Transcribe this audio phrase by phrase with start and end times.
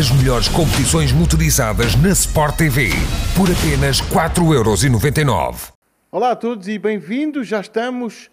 [0.00, 2.88] As melhores competições motorizadas na Sport TV.
[3.36, 5.74] Por apenas 4,99€.
[6.10, 7.46] Olá a todos e bem-vindos.
[7.46, 8.30] Já estamos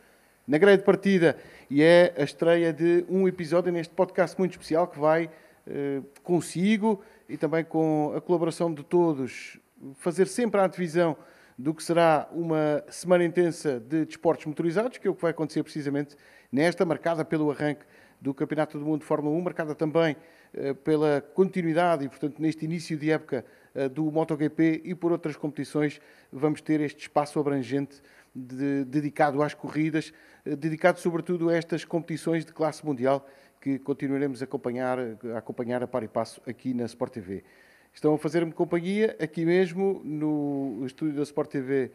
[0.47, 1.35] na grelha de partida
[1.69, 5.29] e é a estreia de um episódio neste podcast muito especial que vai
[5.67, 9.59] eh, consigo e também com a colaboração de todos
[9.97, 11.17] fazer sempre a antevisão
[11.57, 15.63] do que será uma semana intensa de desportos motorizados, que é o que vai acontecer
[15.63, 16.15] precisamente
[16.49, 17.83] nesta, marcada pelo arranque
[18.21, 20.15] do Campeonato do Mundo de Fórmula 1, marcada também
[20.83, 23.45] pela continuidade e, portanto, neste início de época
[23.77, 26.01] eh, do MotoGP e por outras competições,
[26.31, 28.01] vamos ter este espaço abrangente
[28.33, 30.11] de, dedicado às corridas,
[30.43, 33.27] eh, dedicado sobretudo a estas competições de classe mundial
[33.61, 34.97] que continuaremos a acompanhar,
[35.33, 37.43] a acompanhar a par e passo aqui na Sport TV.
[37.93, 41.91] Estão a fazer-me companhia aqui mesmo no estúdio da Sport TV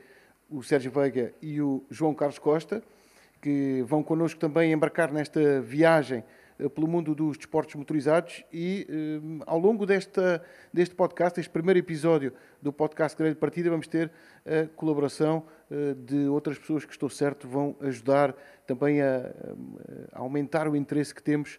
[0.49, 2.83] o Sérgio Veiga e o João Carlos Costa
[3.41, 6.25] que vão connosco também embarcar nesta viagem eh,
[6.69, 12.33] pelo mundo dos desportos motorizados e eh, ao longo desta, deste podcast, este primeiro episódio
[12.61, 14.11] do podcast Grande Partida, vamos ter
[14.45, 18.35] a colaboração eh, de outras pessoas que estou certo vão ajudar
[18.67, 19.33] também a,
[20.13, 21.59] a aumentar o interesse que temos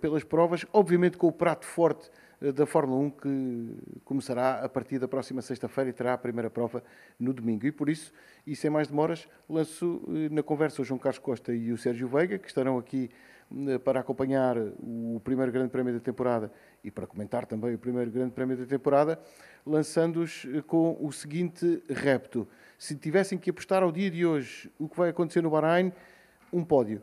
[0.00, 2.08] pelas provas, obviamente com o prato forte
[2.52, 6.82] da Fórmula 1 que começará a partir da próxima sexta-feira e terá a primeira prova
[7.18, 7.66] no domingo.
[7.66, 8.12] E por isso,
[8.46, 12.08] e sem mais demoras, lanço eh, na conversa o João Carlos Costa e o Sérgio
[12.08, 13.33] Veiga, que estarão aqui eh,
[13.84, 16.50] para acompanhar o primeiro Grande Prémio da temporada
[16.82, 19.18] e para comentar também o primeiro Grande Prémio da temporada,
[19.64, 22.46] lançando-os eh, com o seguinte repto.
[22.78, 25.92] Se tivessem que apostar ao dia de hoje o que vai acontecer no Bahrein,
[26.52, 27.02] um pódio.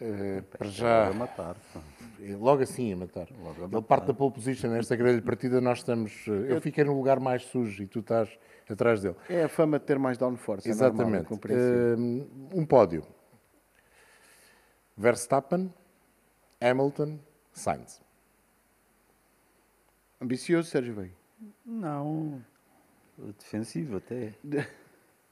[0.00, 1.12] Uh, para já.
[1.12, 1.56] matar.
[2.38, 3.28] Logo assim a matar.
[3.42, 3.82] Logo a matar.
[3.82, 6.26] parte da pole position nesta grande partida, nós estamos.
[6.26, 8.28] Eu fiquei no lugar mais sujo e tu estás
[8.68, 9.14] atrás dele.
[9.28, 10.68] É a fama de ter mais downforce.
[10.68, 11.26] Exatamente.
[11.32, 13.04] É normal, uh, um pódio.
[14.96, 15.72] Verstappen,
[16.60, 17.18] Hamilton,
[17.52, 18.00] Sainz.
[20.20, 21.14] Ambicioso, Sérgio Veiga?
[21.66, 22.42] Não.
[23.38, 24.34] Defensivo até.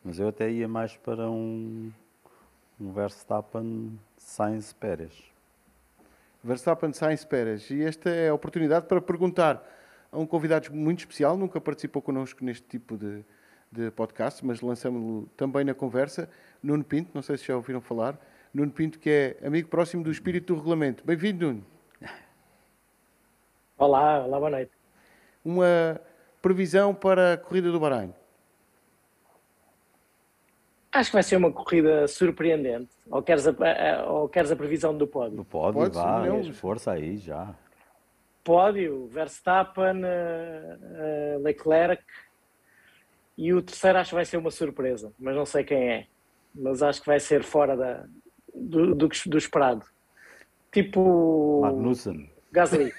[0.05, 1.93] Mas eu até ia mais para um,
[2.81, 5.13] um Verstappen Sainz Pérez.
[6.43, 7.71] Verstappen Sainz Pérez.
[7.71, 9.65] E esta é a oportunidade para perguntar
[10.11, 13.25] a um convidado muito especial, nunca participou connosco neste tipo de,
[13.71, 16.29] de podcast, mas lançamos-lo também na conversa.
[16.63, 18.19] Nuno Pinto, não sei se já ouviram falar.
[18.55, 19.09] Nuno Pinto, que
[19.41, 21.03] é amigo próximo do espírito do regulamento.
[21.07, 21.67] Bem-vindo, Nuno.
[23.79, 24.73] Olá, olá, boa noite.
[25.43, 25.99] Uma
[26.43, 28.13] previsão para a corrida do Bahrein?
[30.93, 32.91] Acho que vai ser uma corrida surpreendente.
[33.11, 33.55] Ou queres a,
[34.07, 35.39] ou queres a previsão do pódio?
[35.39, 37.55] Do pódio, Pode, vá, força aí já.
[38.45, 42.05] Pódio, Verstappen, uh, uh, Leclerc
[43.39, 46.07] e o terceiro acho que vai ser uma surpresa, mas não sei quem é.
[46.55, 48.05] Mas acho que vai ser fora da,
[48.55, 49.85] do, do, do esperado.
[50.71, 51.61] Tipo.
[51.63, 52.31] Magnussen.
[52.51, 52.93] Gasly.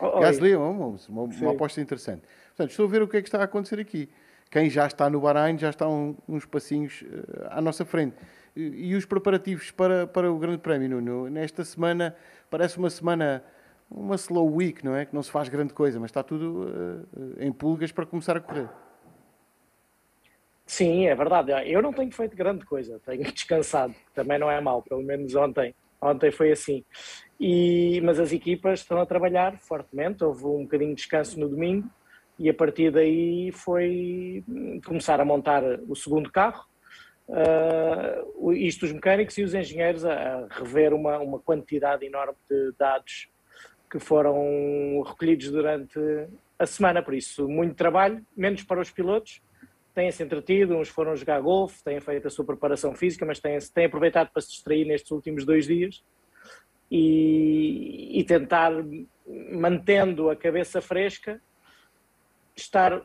[0.20, 2.22] Gasly é uma, uma, uma aposta interessante.
[2.48, 4.08] Portanto, estou a ver o que é que está a acontecer aqui
[4.54, 8.14] quem já está no Bahrein já está um, uns passinhos uh, à nossa frente.
[8.54, 11.28] E, e, os preparativos para, para o Grande Prémio, Nuno?
[11.28, 12.14] Nesta semana,
[12.48, 13.42] parece uma semana,
[13.90, 15.06] uma slow week, não é?
[15.06, 18.40] Que não se faz grande coisa, mas está tudo uh, em pulgas para começar a
[18.40, 18.68] correr.
[20.66, 21.52] Sim, é verdade.
[21.70, 25.74] Eu não tenho feito grande coisa, tenho descansado, também não é mal, pelo menos ontem.
[26.00, 26.84] Ontem foi assim.
[27.40, 31.88] E, mas as equipas estão a trabalhar fortemente, houve um bocadinho de descanso no domingo,
[32.38, 34.44] e a partir daí foi
[34.84, 36.64] começar a montar o segundo carro.
[37.26, 43.30] Uh, isto os mecânicos e os engenheiros a, rever uma, uma quantidade enorme de dados
[43.90, 45.98] que foram recolhidos durante
[46.58, 49.40] a semana, por isso muito trabalho, menos para os pilotos,
[49.94, 53.86] têm-se entretido, uns foram jogar golfe, têm feito a sua preparação física, mas têm, têm
[53.86, 56.02] aproveitado para se distrair nestes últimos dois dias
[56.90, 58.72] e, e tentar,
[59.52, 61.40] mantendo a cabeça fresca,
[62.56, 63.02] estar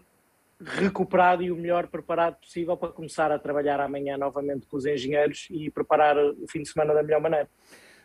[0.61, 5.47] recuperado e o melhor preparado possível para começar a trabalhar amanhã novamente com os engenheiros
[5.49, 7.47] e preparar o fim de semana da melhor maneira.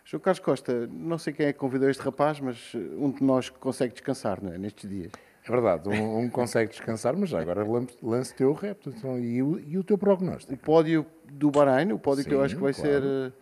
[0.05, 3.49] João Carlos Costa, não sei quem é que convidou este rapaz, mas um de nós
[3.49, 4.59] consegue descansar não é?
[4.59, 5.11] nestes dias.
[5.47, 7.67] É verdade, um, um consegue descansar, mas já agora
[8.03, 10.55] lance teu repto então, e, o, e o teu prognóstico.
[10.55, 12.91] O pódio do Bahrein, o pódio Sim, que eu acho que vai claro.
[12.91, 13.33] ser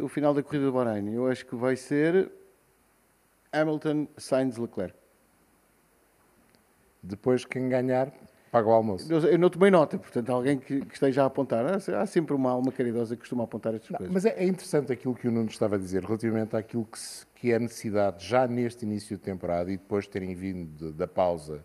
[0.00, 2.32] uh, o final da corrida do Bahrein, eu acho que vai ser
[3.52, 4.94] Hamilton, Sainz, Leclerc.
[7.02, 8.10] Depois, quem ganhar,
[8.52, 9.10] paga o almoço.
[9.10, 11.64] Eu não tomei nota, portanto, alguém que, que esteja a apontar.
[11.64, 14.12] Há sempre uma alma caridosa que costuma apontar estas não, coisas.
[14.12, 17.26] Mas é, é, interessante aquilo que o Nuno estava a dizer relativamente àquilo que, se,
[17.34, 21.08] que é necessidade já neste início de temporada e depois de terem vindo de, da
[21.08, 21.64] pausa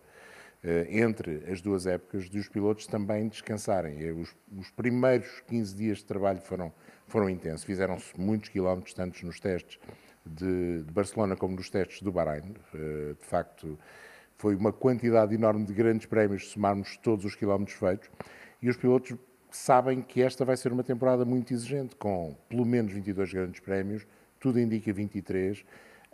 [0.64, 4.10] eh, entre as duas épocas, dos pilotos também descansarem.
[4.12, 6.72] Os, os primeiros 15 dias de trabalho foram,
[7.06, 7.64] foram intensos.
[7.64, 9.78] Fizeram-se muitos quilómetros, tantos nos testes
[10.24, 12.54] de, de Barcelona como nos testes do Bahrein.
[12.72, 13.78] Uh, de facto,
[14.38, 18.08] foi uma quantidade enorme de grandes prémios, se somarmos todos os quilómetros feitos,
[18.62, 19.16] e os pilotos
[19.50, 24.06] sabem que esta vai ser uma temporada muito exigente, com pelo menos 22 grandes prémios,
[24.38, 25.64] tudo indica 23,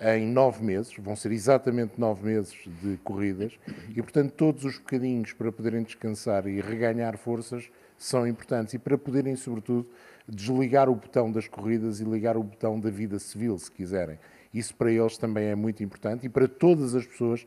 [0.01, 3.53] em nove meses, vão ser exatamente nove meses de corridas,
[3.91, 8.97] e portanto todos os bocadinhos para poderem descansar e reganhar forças são importantes, e para
[8.97, 9.87] poderem, sobretudo,
[10.27, 14.19] desligar o botão das corridas e ligar o botão da vida civil, se quiserem.
[14.55, 16.27] Isso para eles também é muito importante.
[16.27, 17.45] E para todas as pessoas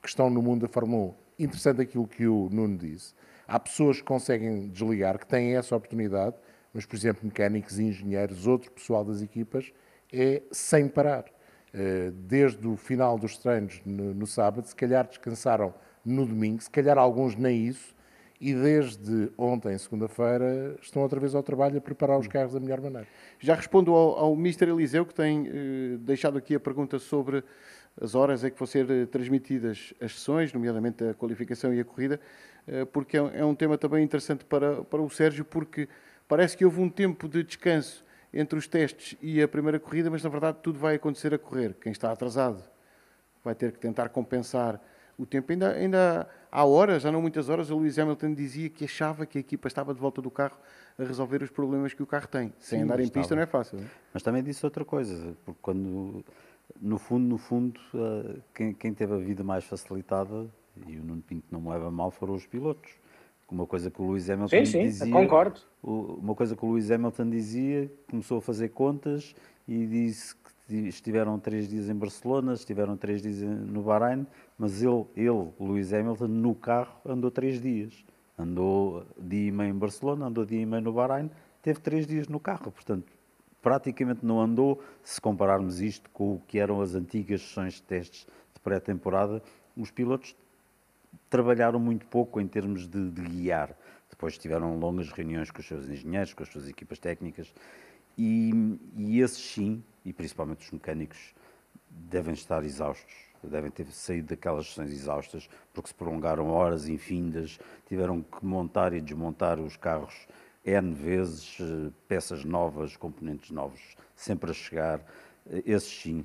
[0.00, 1.44] que estão no mundo da Fórmula 1.
[1.44, 3.14] Interessante aquilo que o Nuno disse.
[3.46, 6.36] Há pessoas que conseguem desligar, que têm essa oportunidade,
[6.72, 9.72] mas, por exemplo, mecânicos engenheiros, outro pessoal das equipas,
[10.12, 11.24] é sem parar.
[11.72, 15.72] Eh, desde o final dos treinos no, sábado, se calhar descansaram
[16.04, 17.94] no domingo, se calhar alguns nem isso,
[18.40, 22.80] e desde ontem, segunda-feira, estão outra vez ao trabalho a preparar os carros da melhor
[22.80, 23.06] maneira.
[23.38, 24.68] Já respondo ao, ao Mr.
[24.70, 27.44] Eliseu, que tem eh, deixado aqui a pergunta sobre
[28.00, 31.84] as horas em que vão ser eh, transmitidas as sessões, nomeadamente a qualificação e a
[31.84, 32.20] corrida,
[32.66, 35.88] eh, porque é, é um tema também interessante para, para o Sérgio, porque
[36.28, 40.22] parece que houve um tempo de descanso entre os testes e a primeira corrida, mas
[40.22, 41.74] na verdade tudo vai acontecer a correr.
[41.80, 42.62] Quem está atrasado
[43.44, 44.80] vai ter que tentar compensar
[45.18, 45.52] o tempo.
[45.52, 49.38] Ainda, ainda há horas, já não muitas horas, o Lewis Hamilton dizia que achava que
[49.38, 50.56] a equipa estava de volta do carro
[50.98, 52.52] a resolver os problemas que o carro tem.
[52.58, 53.22] Sem Sim, andar em estava.
[53.22, 53.78] pista não é fácil.
[53.78, 53.88] Não é?
[54.14, 56.24] Mas também disse outra coisa, porque quando,
[56.80, 60.46] no fundo, no fundo, eh, quem, quem teve a vida mais facilitada,
[60.86, 62.90] e o Nuno Pinto não me leva mal, foram os pilotos.
[63.50, 65.12] Uma coisa que o Lewis Hamilton sim, sim, dizia.
[65.12, 65.60] Concordo.
[65.82, 69.34] Uma coisa que o Lewis Hamilton dizia, começou a fazer contas
[69.66, 70.36] e disse
[70.68, 74.24] que estiveram três dias em Barcelona, estiveram três dias no Bahrein,
[74.56, 78.04] mas ele, ele, Lewis Hamilton, no carro andou três dias.
[78.38, 81.28] Andou dia e meio em Barcelona, andou dia e meio no Bahrein,
[81.60, 82.70] teve três dias no carro.
[82.70, 83.12] Portanto,
[83.62, 88.26] praticamente não andou, se compararmos isto com o que eram as antigas sessões de testes
[88.54, 89.42] de pré-temporada,
[89.76, 90.34] os pilotos
[91.28, 93.76] trabalharam muito pouco em termos de, de, guiar.
[94.08, 97.52] Depois tiveram longas reuniões com os seus engenheiros, com as suas equipas técnicas,
[98.18, 98.50] e,
[98.96, 101.34] e esses sim, e principalmente os mecânicos,
[101.88, 108.22] devem estar exaustos devem ter saído daquelas sessões exaustas, porque se prolongaram horas infindas, tiveram
[108.22, 110.26] que montar e desmontar os carros
[110.64, 113.80] N vezes, eh, peças novas, componentes novos,
[114.14, 115.00] sempre a chegar.
[115.50, 116.24] Eh, esses sim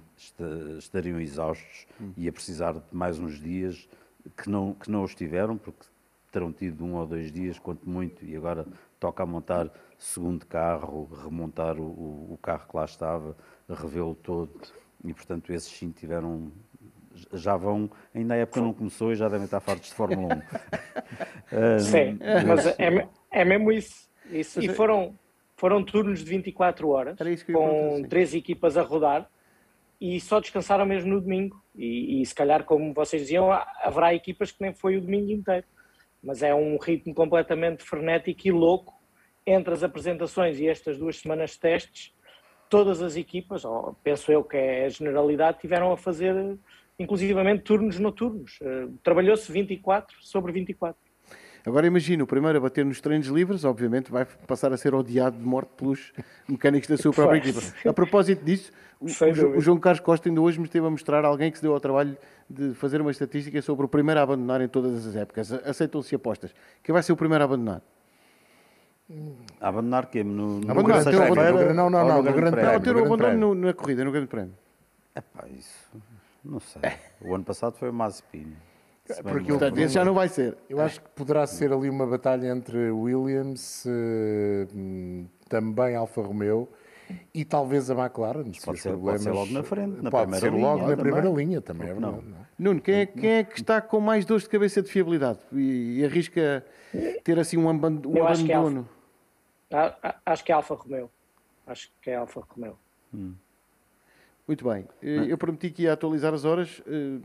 [0.78, 2.12] estariam exaustos hum.
[2.18, 3.88] e a precisar de mais uns dias
[4.36, 5.86] que não, que não os tiveram, porque
[6.32, 8.66] terão tido um ou dois dias, quanto muito, e agora
[9.00, 13.38] toca a montar segundo carro, remontar o, o carro que lá estava,
[13.70, 14.52] revê-lo todo.
[15.04, 16.52] E, portanto, esses sim tiveram
[17.32, 21.80] já vão, ainda a época não começou e já devem estar fartos de Fórmula 1.
[21.80, 24.10] Sim, mas é, é mesmo isso.
[24.30, 24.62] Isso.
[24.62, 25.18] E foram,
[25.56, 27.18] foram turnos de 24 horas,
[27.52, 29.30] com três equipas a rodar,
[30.00, 31.62] e só descansaram mesmo no domingo.
[31.76, 35.66] E, e, se calhar, como vocês diziam, haverá equipas que nem foi o domingo inteiro.
[36.22, 38.94] Mas é um ritmo completamente frenético e louco
[39.46, 42.14] entre as apresentações e estas duas semanas de testes.
[42.70, 46.58] Todas as equipas, ou penso eu que é a generalidade, tiveram a fazer
[46.98, 48.60] inclusivamente turnos noturnos.
[48.62, 50.98] Uh, Trabalhou-se 24 sobre 24.
[51.66, 55.38] Agora imagina, o primeiro a bater nos treinos livres, obviamente vai passar a ser odiado
[55.38, 56.14] de morte pelos
[56.48, 57.60] mecânicos da sua própria equipa.
[57.88, 61.52] A propósito disso, o, o, João Carlos Costa ainda hoje me esteve a mostrar alguém
[61.52, 62.16] que se deu ao trabalho
[62.48, 65.52] de fazer uma estatística sobre o primeiro a abandonar em todas as épocas.
[65.52, 66.54] Aceitam-se apostas.
[66.84, 67.82] Quem vai ser o primeiro a abandonar?
[69.60, 70.24] A abandonar quê?
[70.24, 72.74] No, no abandonar, ter o abandono, não, não, não, no grande prémio.
[72.74, 74.54] Não, ter o abandono na corrida, no grande prémio.
[75.16, 75.90] É pá, isso...
[76.44, 76.82] Não sei.
[77.22, 78.56] O ano passado foi o Mazepin.
[79.24, 80.58] Porque Portanto, esse já não vai ser.
[80.68, 84.68] Eu acho que poderá ser ali uma batalha entre Williams, eh,
[85.48, 86.68] também Alfa Romeo
[87.34, 88.52] e talvez a McLaren.
[88.64, 91.30] Pode ser, pode ser logo na frente, na pode primeira ser linha, logo na primeira
[91.30, 91.90] linha também.
[91.90, 92.24] É não.
[92.58, 96.00] Nuno, quem é, quem é, que está com mais dores de cabeça de fiabilidade e,
[96.00, 96.66] e arrisca
[97.24, 98.18] ter assim um, abandono?
[98.18, 98.90] Um acho, abandono?
[99.70, 101.12] Que é acho que é Alfa Romeo.
[101.68, 102.78] Acho que é Alfa Romeo.
[103.14, 103.34] Hum.
[104.48, 104.88] Muito bem.
[105.02, 107.20] Eh, eu prometi que ia atualizar as horas, eh,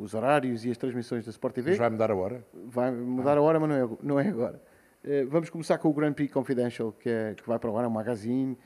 [0.00, 1.70] os horários e as transmissões da Sport TV.
[1.70, 2.44] Mas vai mudar a hora?
[2.66, 4.62] Vai mudar a hora, mas não é, não é agora.
[5.02, 7.84] Eh, vamos começar com o Grand Prix Confidential, que, é, que vai para o ar,
[7.84, 8.56] é um magazine,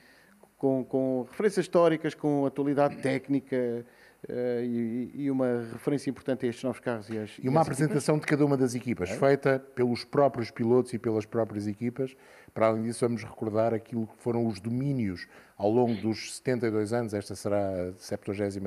[0.59, 3.85] com, com referências históricas, com atualidade técnica,
[4.28, 8.16] Uh, e, e, uma referência importante a estes novos carros e, as, e uma apresentação
[8.16, 8.21] equipas?
[8.21, 9.16] de cada uma das equipas, é?
[9.16, 12.16] feita pelos próprios pilotos e pelas próprias equipas.
[12.52, 17.14] Para além disso, vamos recordar aquilo que foram os domínios ao longo dos 72 anos.
[17.14, 18.59] Esta será a 73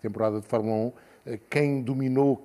[0.00, 0.92] temporada de Fórmula 1.
[1.26, 2.44] Eh, quem dominou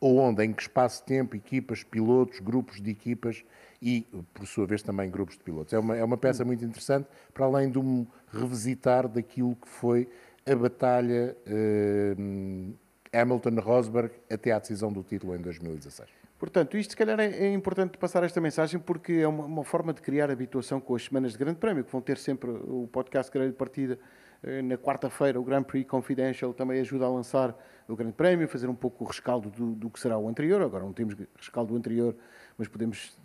[0.00, 3.44] onde, em que espaço de tempo, equipas, pilotos, grupos de equipas
[3.80, 5.72] e, por sua vez, também grupos de pilotos.
[5.72, 10.08] É uma, é uma peça muito interessante, para além de um revisitar daquilo que foi
[10.50, 12.74] a batalha uh,
[13.12, 16.08] Hamilton-Rosberg até à decisão do título em 2016.
[16.38, 19.92] Portanto, isto se calhar é, é importante passar esta mensagem porque é uma, uma, forma
[19.92, 23.32] de criar habituação com as semanas de Grande Prémio, que vão ter sempre o podcast
[23.32, 23.98] Grande Partida
[24.44, 27.56] eh, na quarta-feira, o Grand Prix Confidential também ajuda a lançar
[27.88, 30.62] o Grande Prémio, fazer um pouco o rescaldo do, do que será o anterior.
[30.62, 32.14] Agora não temos rescaldo do anterior,
[32.56, 33.18] mas podemos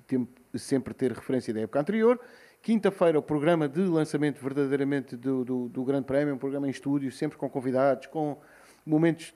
[0.56, 2.20] sempre ter referência da época anterior.
[2.63, 7.12] Quinta-feira, o programa de lançamento verdadeiramente do, do, do Grande Prémio, um programa em estúdio,
[7.12, 8.38] sempre com convidados, com
[8.86, 9.34] momentos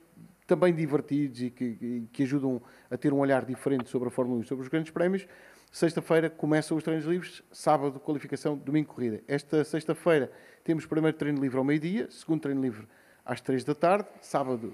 [0.48, 4.44] também divertidos e que, que, ajudam a ter um olhar diferente sobre a Fórmula 1
[4.44, 5.28] e sobre os grandes prémios.
[5.70, 9.22] Sexta-feira começam os treinos livres, sábado qualificação, domingo corrida.
[9.28, 10.32] Esta sexta-feira
[10.64, 12.88] temos primeiro treino livre ao meio-dia, segundo treino livre
[13.26, 14.74] às três da tarde, sábado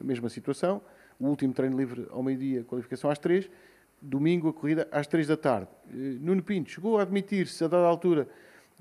[0.00, 0.80] a mesma situação,
[1.18, 3.50] o último treino livre ao meio-dia, qualificação às três,
[4.00, 5.68] domingo a corrida às três da tarde.
[5.90, 8.28] Eh, Nuno Pinto chegou a admitir-se a dada altura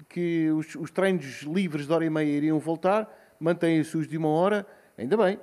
[0.07, 4.29] que os, os treinos livres de hora e meia iriam voltar, mantêm-se os de uma
[4.29, 4.65] hora,
[4.97, 5.39] ainda bem,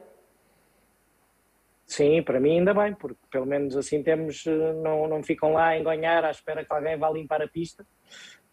[1.87, 5.69] Sim, para mim ainda bem, porque pelo menos assim temos, eh, não, não ficam lá
[5.69, 7.87] a enganhar à espera que alguém vá limpar a pista.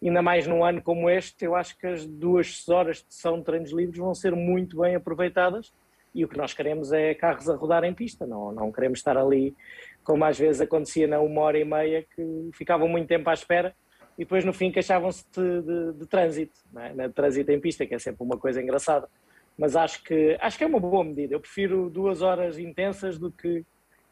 [0.02, 3.44] Ainda mais num ano como este, eu acho que as duas horas de sessão de
[3.44, 5.72] treinos livres vão ser muito bem aproveitadas
[6.14, 9.16] e o que nós queremos é carros a rodar em pista, não, não queremos estar
[9.16, 9.56] ali
[10.04, 13.74] como às vezes acontecia na uma hora e meia, que ficavam muito tempo à espera
[14.18, 17.08] e depois no fim queixavam-se de, de, de, trânsito, é?
[17.08, 19.08] de trânsito em pista, que é sempre uma coisa engraçada
[19.56, 21.34] mas acho que, acho que é uma boa medida.
[21.34, 23.64] Eu prefiro duas horas intensas do que,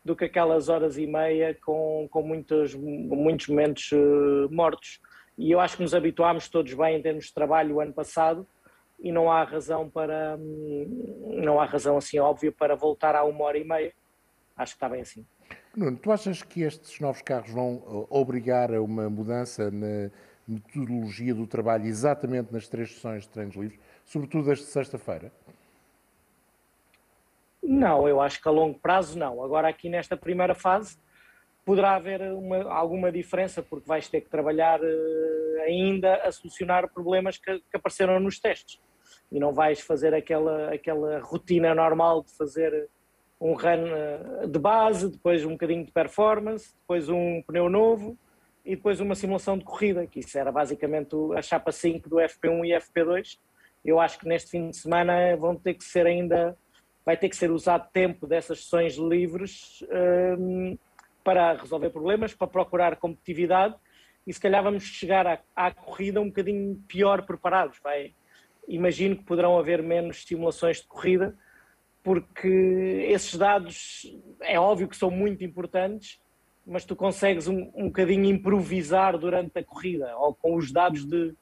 [0.05, 5.01] do que aquelas horas e meia com, com muitos, muitos momentos uh, mortos.
[5.39, 8.47] E eu acho que nos habituámos todos bem em termos de trabalho o ano passado
[8.99, 13.45] e não há razão para, hum, não há razão assim óbvia para voltar a uma
[13.45, 13.93] hora e meia.
[14.57, 15.25] Acho que está bem assim.
[15.77, 20.11] Nuno, tu achas que estes novos carros vão eh, obrigar a uma mudança na
[20.47, 23.79] metodologia do trabalho exatamente nas três sessões de treinos livres?
[24.11, 25.33] sobretudo esta sexta-feira?
[27.63, 29.43] Não, eu acho que a longo prazo não.
[29.43, 30.99] Agora, aqui nesta primeira fase,
[31.65, 37.39] poderá haver uma, alguma diferença, porque vais ter que trabalhar uh, ainda a solucionar problemas
[37.39, 38.81] que, que, apareceram nos testes.
[39.31, 42.89] E não vais fazer aquela, aquela rotina normal de fazer
[43.41, 48.19] um run uh, de base, depois um bocadinho de performance, depois um pneu novo
[48.65, 52.67] e depois uma simulação de corrida, que isso era basicamente a chapa 5 do FP1
[52.67, 53.39] e FP2
[53.85, 56.57] eu acho que neste fim de semana vão ter que ser ainda,
[57.05, 59.83] vai ter que ser usado tempo dessas sessões livres
[60.39, 60.77] um,
[61.25, 63.75] para resolver problemas, para procurar competitividade
[64.27, 67.79] e se calhar vamos chegar à, à corrida um bocadinho pior preparados.
[67.83, 68.15] Vai.
[68.69, 71.37] Imagino que poderão haver menos simulações de corrida,
[72.03, 74.03] porque esses dados
[74.41, 76.19] é óbvio que são muito importantes,
[76.67, 81.35] mas tu consegues um, um bocadinho improvisar durante a corrida, ou com os dados de,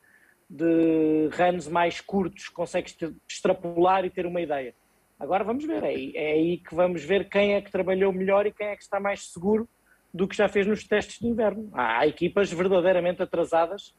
[0.48, 2.96] de runs mais curtos consegues
[3.28, 4.74] extrapolar e ter uma ideia.
[5.18, 8.52] Agora vamos ver, é, é aí que vamos ver quem é que trabalhou melhor e
[8.52, 9.68] quem é que está mais seguro
[10.14, 11.68] do que já fez nos testes de inverno.
[11.72, 13.94] Há equipas verdadeiramente atrasadas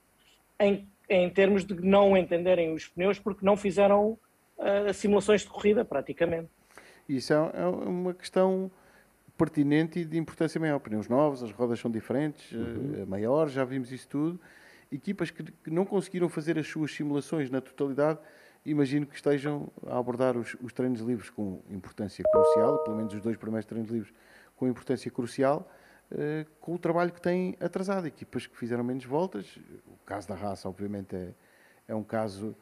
[0.59, 4.17] em, em termos de não entenderem os pneus porque não fizeram
[4.59, 6.49] uh, simulações de corrida, praticamente.
[7.07, 8.69] Isso é, é uma questão
[9.37, 10.79] pertinente e de importância maior.
[10.79, 13.03] Pneus novos, as rodas são diferentes, uhum.
[13.03, 14.39] uh, maiores, já vimos isso tudo
[14.91, 18.19] equipas que, que, não conseguiram fazer as suas simulações na totalidade,
[18.65, 23.21] imagino que estejam a abordar os, os, treinos livres com importância crucial, pelo menos os
[23.21, 24.13] dois primeiros treinos livres
[24.55, 25.71] com importância crucial,
[26.11, 28.07] eh, com o trabalho que têm atrasado.
[28.07, 31.33] Equipas que fizeram menos voltas, o caso da raça, obviamente, é,
[31.87, 32.55] é um caso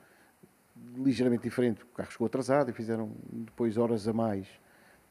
[0.96, 4.48] ligeiramente diferente, o carro chegou atrasado e fizeram depois horas a mais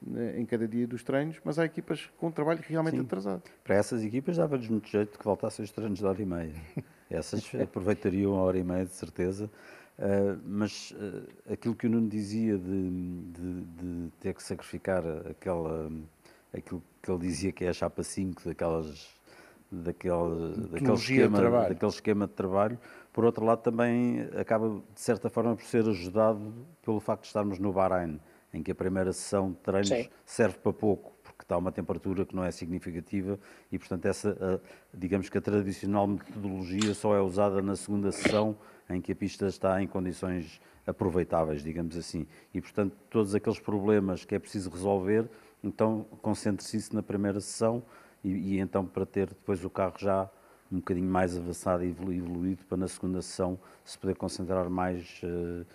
[0.01, 3.03] né, em cada dia dos treinos, mas há equipas com trabalho realmente Sim.
[3.03, 3.43] atrasado.
[3.65, 6.55] Para essas equipas dava-lhes muito jeito que voltassem os treinos de hora e meia.
[7.09, 9.51] Essas aproveitariam a hora e meia, de certeza.
[9.99, 15.91] Uh, mas uh, aquilo que o Nuno dizia de, de, de, ter que sacrificar aquela,
[16.53, 19.09] aquilo que ele dizia que é a chapa 5 daquelas,
[19.73, 22.79] daquele, daquele, esquema, daquele esquema de trabalho,
[23.17, 27.59] por outro lado também acaba de certa forma por ser ajudado pelo facto de estarmos
[27.59, 28.21] no Bahrein,
[28.53, 30.11] em que a primeira sessão de treinos Sim.
[30.27, 33.41] serve para pouco porque está uma temperatura que não é significativa
[33.73, 34.61] e, portanto, essa,
[34.93, 38.55] digamos que a tradicional metodologia só é usada na segunda sessão
[38.91, 42.27] em que a pista está em condições aproveitáveis, digamos assim.
[42.53, 45.27] E, portanto, todos aqueles problemas que é preciso resolver,
[45.65, 47.83] então concentre-se na primeira sessão
[48.23, 50.29] e, e, então para ter depois o carro já
[50.71, 55.67] um bocadinho mais avançado e evoluído para na segunda sessão se poder concentrar mais uh,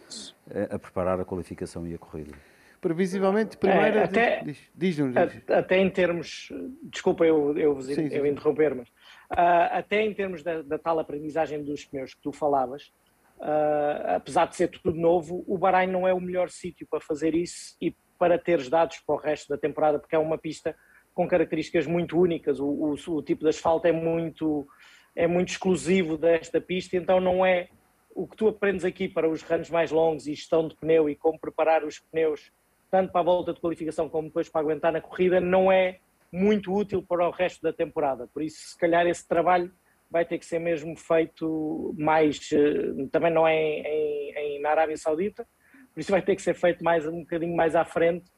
[0.72, 2.36] a, a preparar a qualificação e a corrida
[2.82, 4.00] previsivelmente, primeira.
[4.00, 6.52] É, até, diz, diz, diz, diz, Até em termos.
[6.84, 8.90] Desculpa eu, eu, sim, eu sim, interromper, mas.
[8.90, 12.92] Uh, até em termos da, da, tal aprendizagem dos pneus que tu falavas,
[13.38, 17.36] uh, apesar de ser tudo novo, o Bahrein não é o melhor sítio para fazer
[17.36, 20.76] isso e para teres dados para o resto da temporada, porque é uma pista
[21.14, 22.60] com características muito únicas.
[22.60, 24.68] O, o, o tipo de asfalto é muito,
[25.16, 27.70] é muito exclusivo desta pista, então não é
[28.14, 31.16] o que tu aprendes aqui para os runs mais longos e gestão de pneu e
[31.16, 32.52] como preparar os pneus,
[32.90, 36.00] tanto para a volta de qualificação como depois para aguentar na corrida, não é
[36.32, 38.28] muito útil para o resto da temporada.
[38.28, 39.72] Por isso, se calhar, esse trabalho
[40.10, 42.50] vai ter que ser mesmo feito mais.
[42.52, 45.48] Eh, também não é em, em, na Arábia Saudita,
[45.94, 48.30] por isso vai ter que ser feito mais um bocadinho mais à frente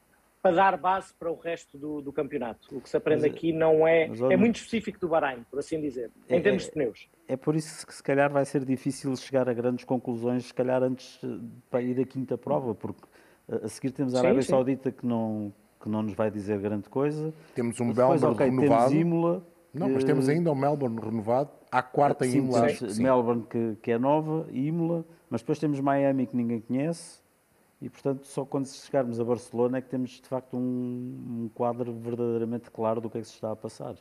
[0.44, 2.76] para dar base para o resto do, do campeonato.
[2.76, 4.10] O que se aprende mas, aqui não é.
[4.10, 7.08] Olha, é muito específico do Bahrein, por assim dizer, em é, termos de pneus.
[7.30, 10.84] É por isso que se calhar vai ser difícil chegar a grandes conclusões, se calhar
[10.84, 11.28] antes eh,
[11.72, 13.04] para ir à quinta prova, porque
[13.50, 14.52] a seguir temos a Arábia sim, sim.
[14.52, 17.34] Saudita que não, que não nos vai dizer grande coisa.
[17.56, 18.90] Temos um Depois, Melbourne okay, renovado.
[18.90, 22.68] Temos Imola, não, mas temos ainda o Melbourne renovado, à quarta sim, Imola.
[22.68, 23.02] Sim.
[23.02, 27.23] Melbourne que, que é nova, Imola, mas depois temos Miami que ninguém conhece
[27.84, 30.60] e portanto só quando chegarmos a Barcelona é que temos de facto um,
[31.44, 33.96] um quadro verdadeiramente claro do que é que se está a passar.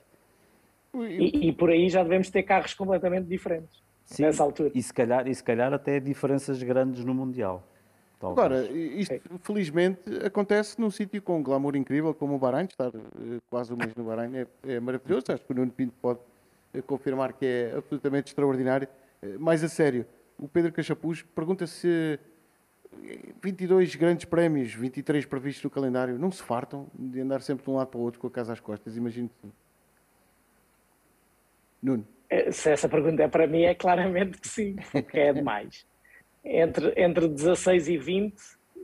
[0.94, 4.70] E, e por aí já devemos ter carros completamente diferentes Sim, nessa altura.
[4.72, 7.66] E se, calhar, e se calhar até diferenças grandes no Mundial.
[8.20, 8.46] Talvez.
[8.46, 13.42] Agora, isto felizmente acontece num sítio com um glamour incrível como o Bahrein, estar uh,
[13.50, 15.32] quase um mês no Bahrein é, é, maravilhoso.
[15.32, 16.20] Acho que o Nuno Pinto pode
[16.72, 18.86] uh, confirmar que é absolutamente extraordinário.
[19.20, 20.06] Uh, mais a sério,
[20.38, 22.20] o Pedro Cachapuz pergunta se
[23.42, 27.76] 22 grandes prémios, 23 previstos no calendário, não se fartam de andar sempre de um
[27.76, 28.96] lado para o outro com a casa às costas?
[28.96, 29.49] Imagino que.
[31.82, 32.06] Nuno.
[32.50, 35.84] Se essa pergunta é para mim, é claramente que sim, porque é demais
[36.44, 38.34] entre, entre 16 e 20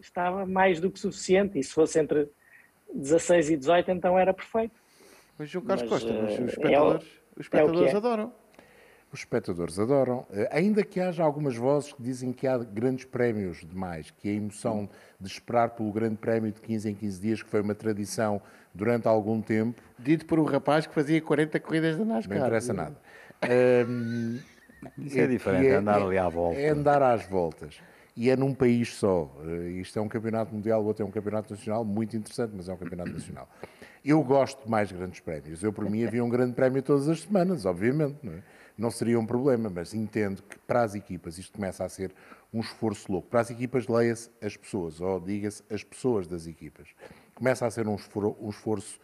[0.01, 2.29] estava mais do que suficiente, e se fosse entre
[2.95, 4.75] 16 e 18 então era perfeito.
[5.39, 8.33] Mas o Carlos Costa, mas os eh, espectadores, é os espectadores é adoram.
[9.11, 13.65] Os espectadores adoram, eh, ainda que haja algumas vozes que dizem que há grandes prémios
[13.67, 14.89] demais, que a emoção
[15.19, 18.41] de esperar pelo grande prémio de 15 em 15 dias, que foi uma tradição
[18.75, 19.81] durante algum tempo.
[19.99, 22.39] Dito por um rapaz que fazia 40 corridas de NASCAR.
[22.39, 22.97] Não interessa nada.
[23.89, 24.39] Um,
[24.99, 26.61] Isso é, é diferente, é, é andar ali à volta.
[26.61, 27.81] É andar às voltas.
[28.15, 29.33] E é num país só.
[29.47, 32.69] Eh, isto é um campeonato mundial, o outro é um campeonato nacional, muito interessante, mas
[32.69, 33.49] é um campeonato nacional.
[34.05, 35.63] Eu gosto de mais grandes prémios.
[35.63, 38.17] Eu, por mim, havia um grande prémio todas as semanas, obviamente.
[38.23, 38.43] Não, é?
[38.79, 42.15] Não seria um problema, mas entendo que para as equipas isto começa a ser
[42.55, 43.29] um esforço louco.
[43.29, 46.89] Para as equipas, leia-se as pessoas, ou diga-se as pessoas das equipas.
[47.35, 49.01] Começa a ser um esforço, um esforço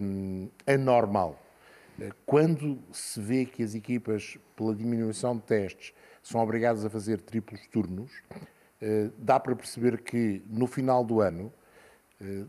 [0.00, 1.38] hum, anormal
[2.24, 7.66] quando se vê que as equipas, pela diminuição de testes, são obrigadas a fazer triplos
[7.68, 8.10] turnos,
[8.80, 11.52] eh, dá para perceber que no final do ano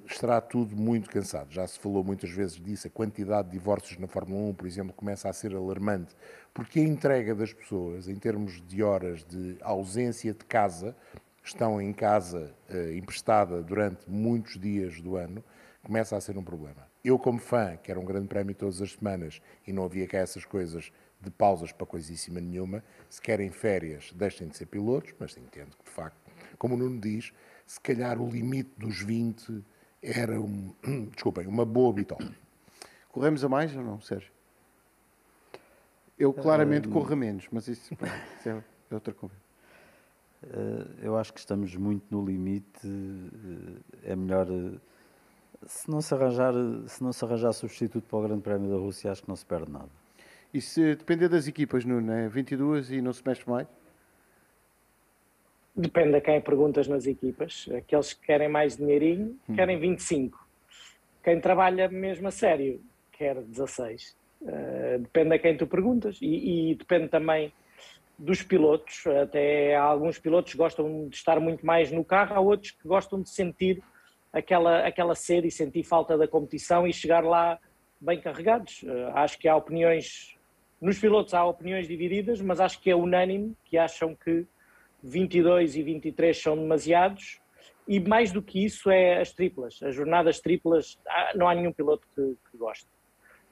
[0.06, 1.52] estará tudo muito cansado.
[1.52, 4.94] Já se falou muitas vezes disso, a quantidade de divórcios na Fórmula 1, por exemplo,
[4.94, 6.16] começa a ser alarmante,
[6.54, 10.96] porque a entrega das pessoas, em termos de horas de ausência de casa,
[11.44, 15.44] estão em casa eh, emprestada durante muitos dias do ano,
[15.84, 16.88] começa a ser um problema.
[17.04, 20.18] Eu, como fã, que era um grande prémio todas as semanas e não havia cá
[20.18, 25.38] essas coisas de pausas para coisíssima nenhuma, se querem férias, deixem de ser pilotos, mas
[25.38, 26.20] entendo que, de facto,
[26.58, 27.34] como o Nuno diz,
[27.70, 29.64] se calhar o limite dos 20
[30.02, 30.74] era um,
[31.14, 32.32] desculpem, uma boa bitola.
[33.10, 34.32] Corremos a mais ou não, Sérgio?
[36.18, 37.94] Eu claramente uh, corro a menos, mas isso,
[38.40, 39.44] isso é outra conversa.
[40.44, 42.88] Uh, eu acho que estamos muito no limite.
[42.88, 44.48] Uh, é melhor
[45.68, 46.56] se não se arranjar,
[46.88, 49.46] se não se arranjar substituto para o Grande Prémio da Rússia, acho que não se
[49.46, 49.90] perde nada.
[50.52, 53.68] E se depender das equipas, Nuno, é 22 e não se mexe mais?
[55.80, 57.70] Depende a quem perguntas nas equipas.
[57.74, 59.56] Aqueles que querem mais dinheirinho, hum.
[59.56, 60.38] querem 25.
[61.24, 62.82] Quem trabalha mesmo a sério,
[63.13, 64.13] quer 16.
[64.42, 66.18] Uh, depende a quem tu perguntas.
[66.22, 67.54] E, e depende também
[68.18, 69.08] dos pilotos.
[69.08, 73.30] Até alguns pilotos gostam de estar muito mais no carro, há outros que gostam de
[73.30, 73.82] sentir
[74.34, 77.58] aquela, aquela sede e sentir falta da competição e chegar lá
[78.02, 78.84] bem carregados.
[78.84, 80.36] Uh, acho que há opiniões,
[80.82, 84.46] nos pilotos há opiniões divididas, mas acho que é unânime que acham que
[85.04, 87.40] 22 e 23 são demasiados.
[87.88, 91.00] E mais do que isso é as triplas, as jornadas triplas,
[91.36, 92.88] não há nenhum piloto que, que goste.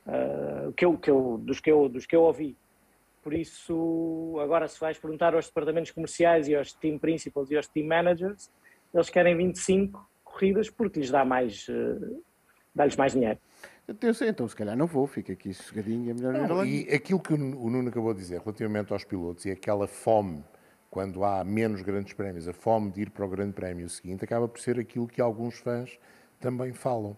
[0.05, 2.55] Uh, que eu, que eu, dos, que eu, dos que eu ouvi.
[3.23, 7.67] Por isso, agora se vais perguntar aos departamentos comerciais e aos team principals e aos
[7.67, 8.49] team managers,
[8.93, 12.23] eles querem 25 corridas porque lhes dá mais, uh,
[12.73, 13.39] dá-lhes mais dinheiro.
[14.01, 17.21] Eu sei, então se calhar não vou, fica aqui sossegadinho, é melhor não, E aquilo
[17.21, 20.43] que o Nuno acabou de dizer relativamente aos pilotos e aquela fome,
[20.89, 24.47] quando há menos grandes prémios, a fome de ir para o grande prémio seguinte, acaba
[24.47, 25.99] por ser aquilo que alguns fãs
[26.39, 27.15] também falam.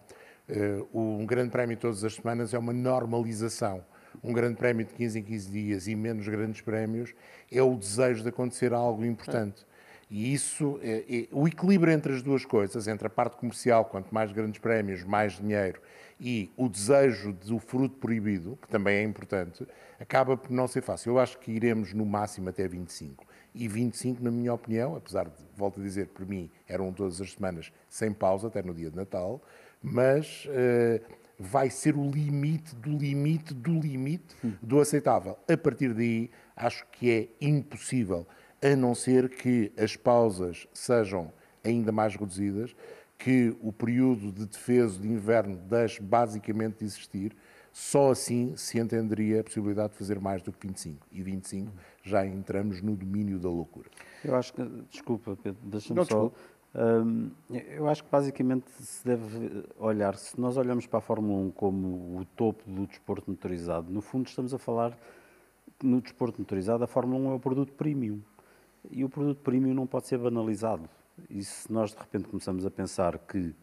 [0.48, 3.84] Uh, um grande prémio todas as semanas é uma normalização.
[4.24, 7.14] um grande prémio de 15 em 15 dias e menos grandes prémios,
[7.50, 9.64] é o desejo de acontecer algo importante.
[10.10, 14.12] E isso, é, é, o equilíbrio entre as duas coisas, entre a parte comercial, quanto
[14.12, 15.80] mais grandes prémios, mais dinheiro,
[16.20, 19.64] e o desejo do fruto proibido, que também é importante,
[20.00, 21.12] acaba por não ser fácil.
[21.12, 23.24] Eu acho que iremos no máximo até 25.
[23.54, 27.32] E 25, na minha opinião, apesar de, volto a dizer, por mim eram todas as
[27.32, 29.42] semanas sem pausa, até no dia de Natal,
[29.82, 31.04] mas uh,
[31.38, 35.38] vai ser o limite do limite do limite do aceitável.
[35.48, 38.26] A partir daí, acho que é impossível
[38.62, 41.32] a não ser que as pausas sejam
[41.64, 42.74] ainda mais reduzidas,
[43.18, 47.36] que o período de defesa de inverno deixe basicamente de existir,
[47.72, 51.06] só assim se entenderia a possibilidade de fazer mais do que 25.
[51.12, 53.88] E 25 já entramos no domínio da loucura.
[54.24, 56.32] Eu acho que, desculpa, Pedro, deixa-me só.
[56.72, 61.50] Hum, eu acho que basicamente se deve olhar, se nós olhamos para a Fórmula 1
[61.50, 64.96] como o topo do desporto motorizado, no fundo estamos a falar
[65.82, 68.20] no desporto motorizado, a Fórmula 1 é o produto premium.
[68.90, 70.88] E o produto premium não pode ser banalizado.
[71.28, 73.54] E se nós de repente começamos a pensar que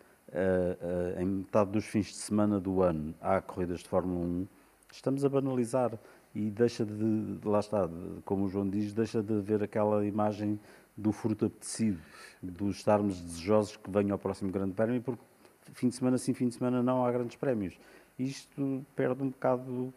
[1.19, 4.47] em metade dos fins de semana do ano há corridas de Fórmula 1,
[4.91, 5.97] estamos a banalizar
[6.35, 7.89] e deixa de, lá está,
[8.25, 10.59] como o João diz, deixa de haver aquela imagem
[10.95, 11.99] do fruto apetecido,
[12.41, 15.21] de estarmos desejosos que venha ao próximo grande prémio, porque
[15.73, 17.77] fim de semana sim, fim de semana não, há grandes prémios.
[18.19, 19.93] Isto perde um bocado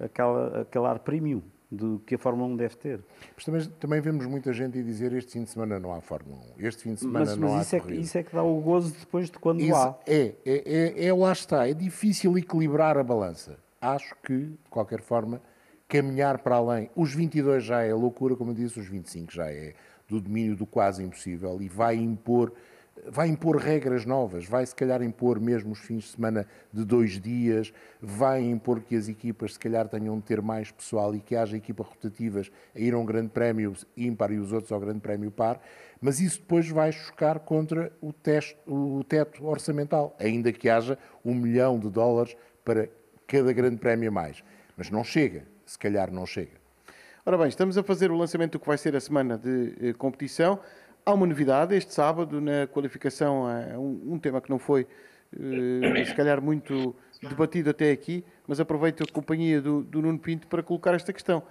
[0.00, 3.00] aquela, aquele ar premium do que a Fórmula 1 deve ter.
[3.34, 6.40] Mas também, também vemos muita gente a dizer este fim de semana não há Fórmula
[6.58, 8.00] 1, este fim de semana mas, não mas há isso corrida.
[8.00, 9.98] É, isso é que dá o gozo depois de quando isso há.
[10.06, 13.58] É, é, é, é, lá está, é difícil equilibrar a balança.
[13.80, 15.40] Acho que, de qualquer forma,
[15.86, 19.74] caminhar para além, os 22 já é loucura, como eu disse, os 25 já é
[20.08, 22.52] do domínio do quase impossível e vai impor
[23.06, 27.20] vai impor regras novas, vai se calhar impor mesmo os fins de semana de dois
[27.20, 31.36] dias, vai impor que as equipas se calhar tenham de ter mais pessoal e que
[31.36, 35.00] haja equipas rotativas a ir a um grande prémio ímpar e os outros ao grande
[35.00, 35.60] prémio par,
[36.00, 41.34] mas isso depois vai chocar contra o, teste, o teto orçamental, ainda que haja um
[41.34, 42.88] milhão de dólares para
[43.26, 44.42] cada grande prémio a mais.
[44.76, 46.58] Mas não chega, se calhar não chega.
[47.28, 49.92] Ora bem, estamos a fazer o lançamento do que vai ser a semana de eh,
[49.92, 50.58] competição.
[51.08, 53.46] Há uma novidade este sábado na qualificação,
[53.78, 54.82] um, um tema que não foi,
[55.32, 60.46] uh, se calhar, muito debatido até aqui, mas aproveito a companhia do, do, Nuno Pinto
[60.46, 61.42] para colocar esta questão.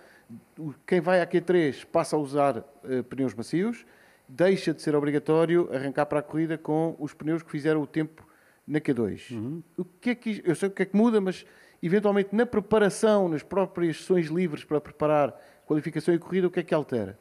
[0.85, 3.83] Quem vai à Q3 passa a usar uh, pneus macios,
[4.29, 8.27] deixa de ser obrigatório arrancar para a corrida com os pneus que fizeram o tempo
[8.67, 9.31] na Q2.
[9.31, 9.63] Uhum.
[9.75, 11.47] O que é que, eu sei o que é que muda, mas
[11.81, 16.63] eventualmente na preparação, nas próprias sessões livres para preparar qualificação e corrida, o que é
[16.63, 17.17] que altera?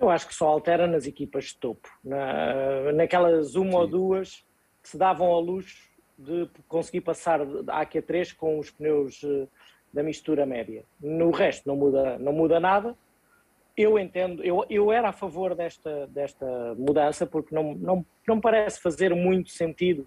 [0.00, 3.76] Eu acho que só altera nas equipas de topo, na, naquelas uma Sim.
[3.76, 4.46] ou duas
[4.80, 9.46] que se davam ao luxo de conseguir passar a AQ3 com os pneus eh,
[9.92, 10.84] da mistura média.
[11.00, 12.96] No resto não muda, não muda nada.
[13.76, 18.80] Eu entendo, eu, eu era a favor desta, desta mudança porque não, não, não parece
[18.80, 20.06] fazer muito sentido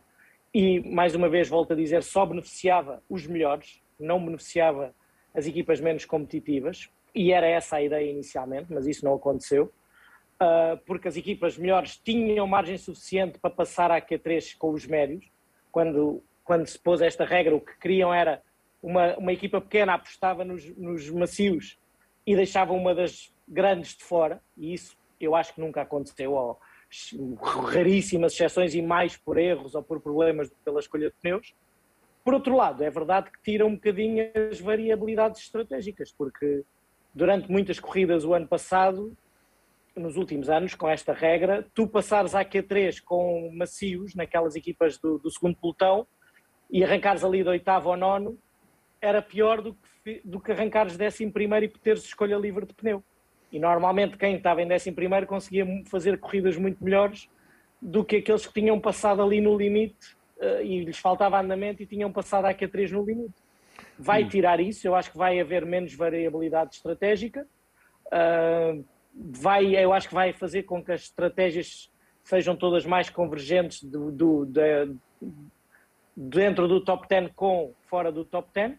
[0.54, 4.94] e, mais uma vez, volto a dizer, só beneficiava os melhores, não beneficiava
[5.34, 9.72] as equipas menos competitivas, e era essa a ideia inicialmente, mas isso não aconteceu
[10.86, 15.26] porque as equipas melhores tinham margem suficiente para passar à Q3 com os médios.
[15.72, 18.42] Quando, quando se pôs esta regra, o que queriam era
[18.82, 21.78] uma, uma equipa pequena apostava nos, nos macios
[22.26, 26.60] e deixava uma das grandes de fora, e isso eu acho que nunca aconteceu, ou
[27.72, 31.54] raríssimas exceções e mais por erros ou por problemas pela escolha de pneus.
[32.24, 36.64] Por outro lado, é verdade que tira um bocadinho as variabilidades estratégicas, porque
[37.14, 39.16] durante muitas corridas o ano passado
[39.96, 45.18] nos últimos anos, com esta regra, tu passares à Q3 com macios, naquelas equipas do,
[45.20, 46.08] do segundo pelotão,
[46.70, 48.38] e arrancares ali do oitavo ou nono,
[49.02, 53.04] era pior do que, do que arrancares décimo primeiro e teres escolha livre de pneu.
[53.52, 57.30] E normalmente quem estava em décimo primeiro conseguia fazer corridas muito melhores
[57.82, 61.86] do que aqueles que tinham passado ali no limite uh, e lhes faltava andamento e
[61.86, 63.34] tinham passado à Q3 no limite.
[63.98, 64.30] Vai hum.
[64.30, 67.46] tirar isso, eu acho que vai haver menos variabilidade estratégica.
[68.06, 71.92] Uh, vai, eu acho que vai fazer com que as estratégias
[72.24, 74.96] sejam todas mais convergentes do, do, de,
[76.16, 78.78] dentro do top 10 com fora do top 10,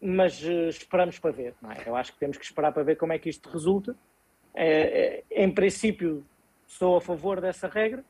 [0.00, 1.54] mas uh, esperamos para ver.
[1.76, 1.88] É?
[1.88, 3.96] Eu acho que temos que esperar para ver como é que isto resulta.
[4.54, 6.24] É, é, em princípio,
[6.66, 8.04] sou a favor dessa regra.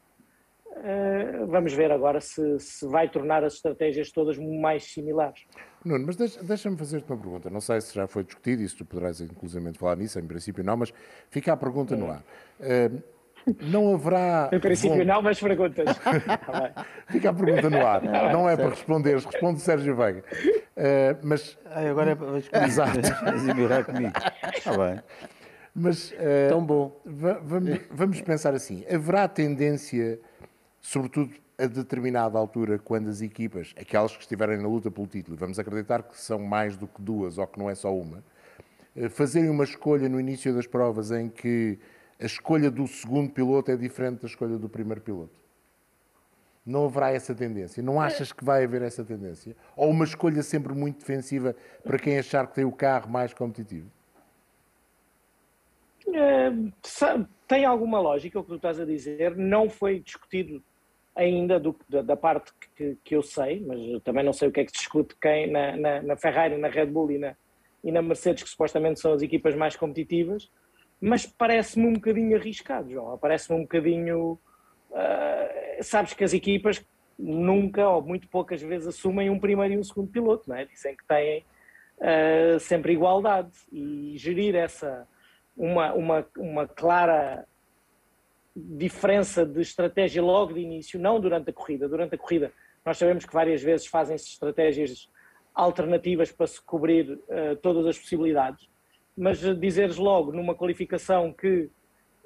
[0.76, 5.44] Uh, vamos ver agora se, se vai tornar as estratégias todas mais similares.
[5.84, 7.48] Nuno, mas deixa-me fazer-te uma pergunta.
[7.48, 10.64] Não sei se já foi discutido e se tu poderás inclusive falar nisso, em princípio
[10.64, 10.92] não, mas
[11.30, 12.22] fica a pergunta no ar.
[12.60, 13.02] Uh,
[13.60, 14.48] não haverá.
[14.52, 15.84] Em princípio não, mas perguntas.
[17.10, 18.02] fica a pergunta no ar.
[18.04, 20.24] Não, não é para responder, responde Sérgio Veiga.
[20.76, 22.46] Uh, mas Ai, agora é comigo.
[22.66, 23.00] Exato.
[23.22, 24.12] Vais embirrar comigo.
[24.56, 25.00] Está bem.
[25.74, 26.14] Mas uh,
[26.48, 27.00] Tão bom.
[27.04, 30.18] va- vamos, vamos pensar assim: haverá tendência,
[30.84, 35.58] sobretudo a determinada altura, quando as equipas, aquelas que estiverem na luta pelo título, vamos
[35.58, 38.22] acreditar que são mais do que duas ou que não é só uma,
[38.94, 41.78] eh, fazerem uma escolha no início das provas em que
[42.20, 45.32] a escolha do segundo piloto é diferente da escolha do primeiro piloto?
[46.66, 47.82] Não haverá essa tendência?
[47.82, 49.56] Não achas que vai haver essa tendência?
[49.76, 53.90] Ou uma escolha sempre muito defensiva para quem achar que tem o carro mais competitivo?
[56.12, 59.34] Eh, sa- tem alguma lógica o que tu estás a dizer.
[59.36, 60.62] Não foi discutido
[61.16, 64.52] ainda do- da, da parte que, que eu sei, mas eu também não sei o
[64.52, 67.36] que é que se discute quem, na, na, na Ferrari, na Red Bull e na,
[67.82, 70.50] e na Mercedes, que supostamente são as equipas mais competitivas.
[71.00, 73.18] Mas parece-me um bocadinho arriscado, João.
[73.18, 74.38] Parece-me um bocadinho.
[74.92, 75.48] ah,
[75.82, 76.84] sabes que as equipas
[77.18, 80.64] nunca ou muito poucas vezes assumem um primeiro e um segundo piloto, não é?
[80.64, 81.44] Dizem que têm
[82.00, 85.06] ah, sempre igualdade e gerir essa
[85.56, 87.46] uma, uma, uma clara
[88.54, 91.88] diferença de estratégia logo de início, não durante a corrida.
[91.88, 92.52] Durante a corrida,
[92.84, 95.08] nós sabemos que várias vezes fazem-se estratégias
[95.54, 98.68] alternativas para se cobrir eh, todas as possibilidades,
[99.16, 101.70] mas eh, dizeres logo numa qualificação que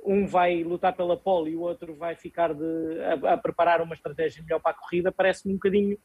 [0.05, 3.95] um vai lutar pela pole e o outro vai ficar de, a, a preparar uma
[3.95, 5.99] estratégia melhor para a corrida, parece-me um bocadinho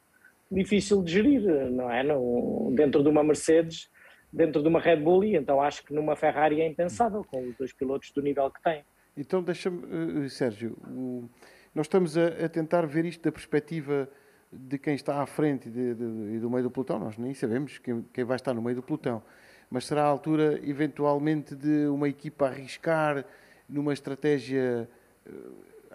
[0.52, 2.04] difícil de gerir, não é?
[2.04, 3.90] No, dentro de uma Mercedes,
[4.32, 7.56] dentro de uma Red Bull, e então acho que numa Ferrari é impensável, com os
[7.56, 8.84] dois pilotos do nível que têm.
[9.16, 9.84] Então, deixa-me,
[10.26, 11.30] eh, Sérgio, o-
[11.74, 14.10] nós estamos a, a tentar ver isto da perspectiva
[14.52, 17.00] de quem está à frente de- de- e do meio do pelotão.
[17.00, 19.22] Nós nem sabemos quem, quem vai estar no meio do pelotão.
[19.70, 23.26] Mas será a altura, eventualmente, de uma equipa arriscar
[23.68, 24.90] numa estratégia.
[25.26, 25.32] eh,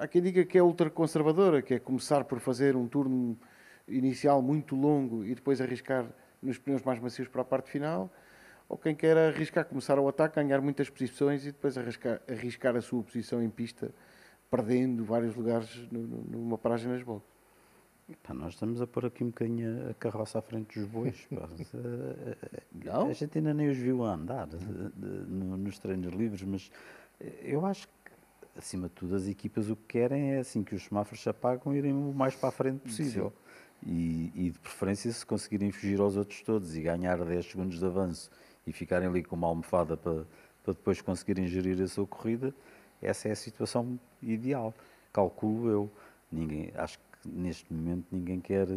[0.01, 3.37] Há quem diga que é ultraconservadora, que é começar por fazer um turno
[3.89, 6.07] inicial muito longo e depois arriscar
[6.41, 8.09] nos pneus mais macios para a parte final
[8.69, 12.81] ou quem quer arriscar começar o ataque, ganhar muitas posições e depois arriscar, arriscar a
[12.83, 13.91] sua posição em pista,
[14.51, 17.29] perdendo vários lugares no- no- numa paragem nas boxes.
[18.23, 21.27] Pá, nós estamos a pôr aqui um bocadinho a carroça à frente dos bois.
[22.73, 23.09] Não?
[23.09, 26.71] A gente ainda nem os viu a andar de- no- nos treinos livres, mas
[27.43, 27.93] eu acho que,
[28.57, 31.75] acima de tudo, as equipas o que querem é assim que os semáforos se apagam
[31.75, 33.33] irem o mais para a frente possível.
[33.87, 37.85] E, e de preferência, se conseguirem fugir aos outros todos e ganhar 10 segundos de
[37.85, 38.31] avanço
[38.69, 40.25] e ficarem ali com uma almofada para,
[40.63, 42.55] para depois conseguirem gerir a sua corrida,
[43.01, 44.75] essa é a situação ideal.
[45.13, 45.91] Calculo eu.
[46.31, 48.69] Ninguém, acho que neste momento ninguém quer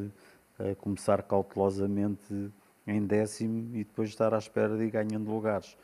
[0.60, 2.52] eh, começar cautelosamente
[2.88, 5.78] em décimo e depois estar à espera de ir ganhando lugares.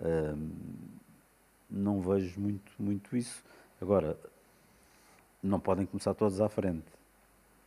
[0.00, 0.50] Ahm,
[1.68, 3.42] não vejo muito, muito isso.
[3.80, 4.16] Agora,
[5.42, 6.86] não podem começar todos à frente,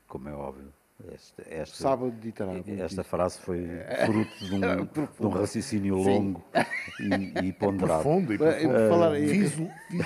[0.07, 0.80] como é óbvio.
[1.13, 2.51] Esta, esta, Sábado ditará.
[2.51, 3.65] muito esta frase foi
[4.05, 4.59] fruto de um,
[5.19, 6.43] de um raciocínio longo
[6.99, 8.03] e, e ponderado.
[8.03, 8.73] Profundo e profundo.
[8.73, 10.05] por falar Fiz, um- fiz-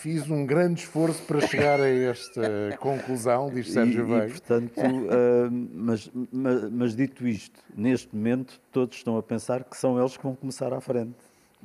[0.00, 4.28] fiz um grande esforço para chegar a esta conclusão, diz Sérgio e, e, Veiga.
[4.32, 9.98] portanto, ah, mas, mas, mas dito isto, neste momento todos estão a pensar que são
[9.98, 11.14] eles que vão começar à frente.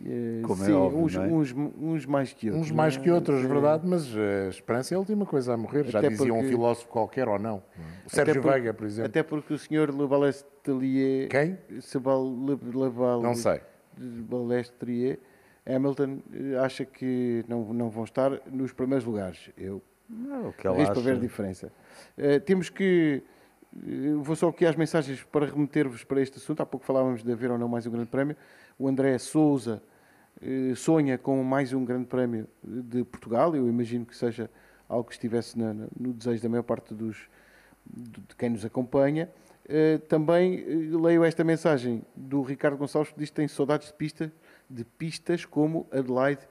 [0.04, 1.20] Eh, como é Sim, óbvio, uns, é?
[1.20, 2.68] uns, uns mais que outros.
[2.68, 3.00] Uns mais é?
[3.00, 3.48] que outros, Sim.
[3.48, 5.86] verdade, mas a esperança é a última coisa a morrer.
[5.86, 7.58] Já Até dizia um porque- filósofo qualquer ou não.
[7.58, 7.62] O
[8.08, 9.10] Até Sérgio por- Veiga, por exemplo.
[9.10, 11.30] Até porque o senhor Le Balestrier...
[11.30, 11.58] Quem?
[11.82, 13.62] Sebal, Le, Le Bal- Não sei.
[13.98, 15.20] de Balestrier,
[15.68, 19.52] Hamilton eh, acha que não, não vão estar nos primeiros lugares.
[19.56, 21.22] Eu Não, o que ela Risco para ver a acha.
[21.22, 21.72] diferença.
[22.18, 23.22] Eh, temos que.
[23.88, 26.62] eh, vou só aqui às mensagens para remeter-vos para este assunto.
[26.62, 28.36] Há pouco falávamos de haver ou não mais um grande prémio.
[28.80, 29.91] O André Souza eh,
[30.76, 33.56] sonha com mais um grande prémio de Portugal.
[33.56, 34.50] Eu imagino que seja
[34.88, 37.30] algo que estivesse no desejo da maior parte dos,
[37.86, 39.30] de quem nos acompanha.
[39.74, 43.94] Eh, também eh, leio esta mensagem do Ricardo Gonçalves que diz que tem saudades de,
[43.94, 44.34] pista,
[44.70, 46.42] de pistas como Adelaide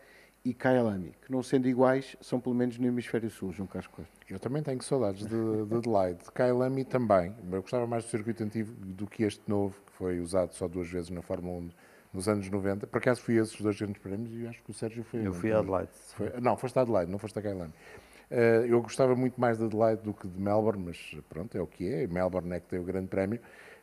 [0.43, 3.91] e Kyalami, que não sendo iguais, são pelo menos no hemisfério sul, João Carlos.
[4.29, 6.25] Eu também tenho saudades de, de Adelaide.
[6.25, 7.35] De Kyalami também.
[7.53, 10.89] Eu gostava mais do circuito antigo do que este novo, que foi usado só duas
[10.89, 11.71] vezes na Fórmula 1
[12.13, 12.87] nos anos 90.
[12.87, 15.27] Por acaso fui a esses dois grandes prémios e acho que o Sérgio foi.
[15.27, 15.59] Eu fui a.
[15.59, 15.91] Adelaide.
[16.17, 17.73] Foi- não, foste a Adelaide, não foste a Kyalami.
[18.31, 21.67] Eh, eu gostava muito mais de Adelaide do que de Melbourne, mas pronto, é o
[21.67, 22.07] que é.
[22.07, 23.41] Melbourne é que tem o grande prémio.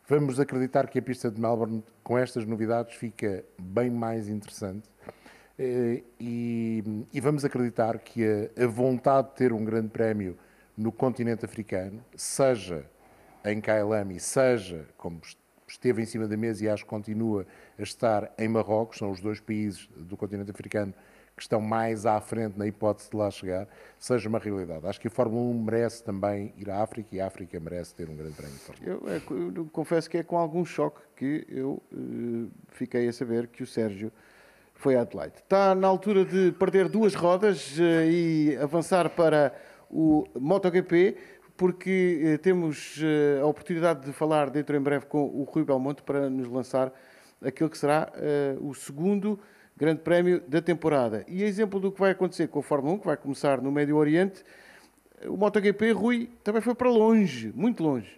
[0.08, 4.90] Vamos acreditar que a pista de Melbourne, com estas novidades, fica bem mais interessante.
[5.60, 10.38] Eh, e, e vamos acreditar que a, a vontade de ter um grande prémio
[10.78, 12.86] no continente africano, seja
[13.44, 15.20] em Kailami, seja, como
[15.68, 17.46] esteve em cima da mesa e acho que continua
[17.78, 20.94] a estar em Marrocos, são os dois países do continente africano
[21.38, 23.68] que estão mais à frente na hipótese de lá chegar,
[24.00, 24.88] seja uma realidade.
[24.88, 28.10] Acho que a Fórmula 1 merece também ir à África e a África merece ter
[28.10, 29.08] um grande prémio de Fórmula 1.
[29.08, 33.48] Eu, é, eu, confesso que é com algum choque que eu uh, fiquei a saber
[33.48, 34.12] que o Sérgio
[34.74, 35.36] foi a Adelaide.
[35.38, 39.54] Está na altura de perder duas rodas uh, e avançar para
[39.92, 41.18] o MotoGP,
[41.58, 43.00] porque uh, temos
[43.42, 46.94] a oportunidade de falar dentro em breve com o Rui Belmonte para nos lançar
[47.44, 48.12] aquilo que será
[48.62, 49.40] o segundo
[49.76, 51.24] Grande Prémio da temporada.
[51.28, 53.96] E exemplo do que vai acontecer com a Fórmula 1, que vai começar no Médio
[53.96, 54.44] Oriente,
[55.26, 58.18] o MotoGP, Rui, também foi para longe, muito longe.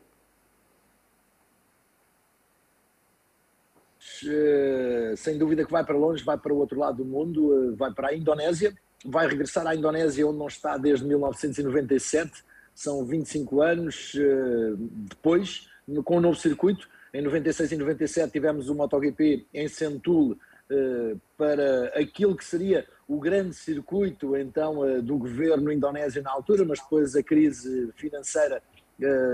[4.25, 7.75] Eh, sem dúvida que vai para longe, vai para o outro lado do mundo, eh,
[7.75, 8.73] vai para a Indonésia,
[9.05, 12.43] vai regressar à Indonésia onde não está desde 1997,
[12.79, 14.73] são 25 anos eh,
[15.09, 15.67] depois,
[16.05, 16.87] com um novo circuito.
[17.13, 20.37] Em 96 e 97 tivemos o MotoGP em Sentul,
[20.71, 26.63] eh, para aquilo que seria o grande circuito então eh, do governo indonésio na altura,
[26.63, 28.63] mas depois a crise financeira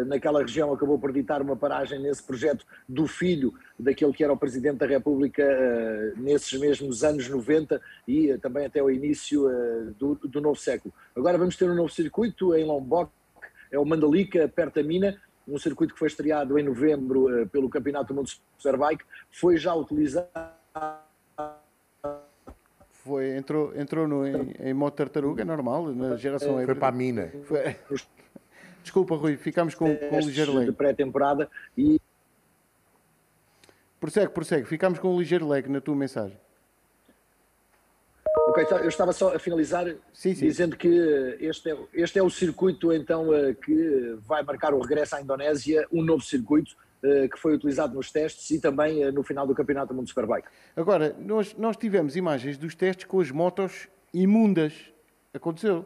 [0.06, 4.38] naquela região acabou por ditar uma paragem nesse projeto do filho daquele que era o
[4.38, 5.44] Presidente da República
[6.18, 9.42] nesses mesmos anos 90 e também até o início
[9.98, 10.94] do, do novo século.
[11.16, 13.10] Agora vamos ter um novo circuito em Lombok,
[13.72, 18.14] é o Mandalika, perto da mina, um circuito que foi estreado em novembro pelo Campeonato
[18.14, 20.28] do Mundo Superbike, foi já utilizado
[23.06, 26.92] foi, entrou, entrou no, em, em modo tartaruga, é normal, na geração Foi para a
[26.92, 27.32] mina.
[27.44, 27.76] Foi...
[28.82, 30.66] Desculpa, Rui, ficámos com, com um ligeiro lag.
[30.66, 31.48] de pré-temporada
[31.78, 32.02] e...
[34.00, 34.66] Prossegue, prossegue.
[34.66, 36.38] Ficámos com um ligeiro lag na tua mensagem.
[38.56, 40.48] Ok, então, eu estava só a finalizar sim, sim.
[40.48, 40.88] dizendo que
[41.42, 45.86] este é, este é o circuito então eh, que vai marcar o regresso à Indonésia,
[45.92, 46.72] um novo circuito
[47.04, 50.08] eh, que foi utilizado nos testes e também eh, no final do Campeonato do Mundo
[50.08, 50.48] Superbike.
[50.74, 54.74] Agora, nós, nós tivemos imagens dos testes com as motos imundas.
[55.34, 55.86] Aconteceu?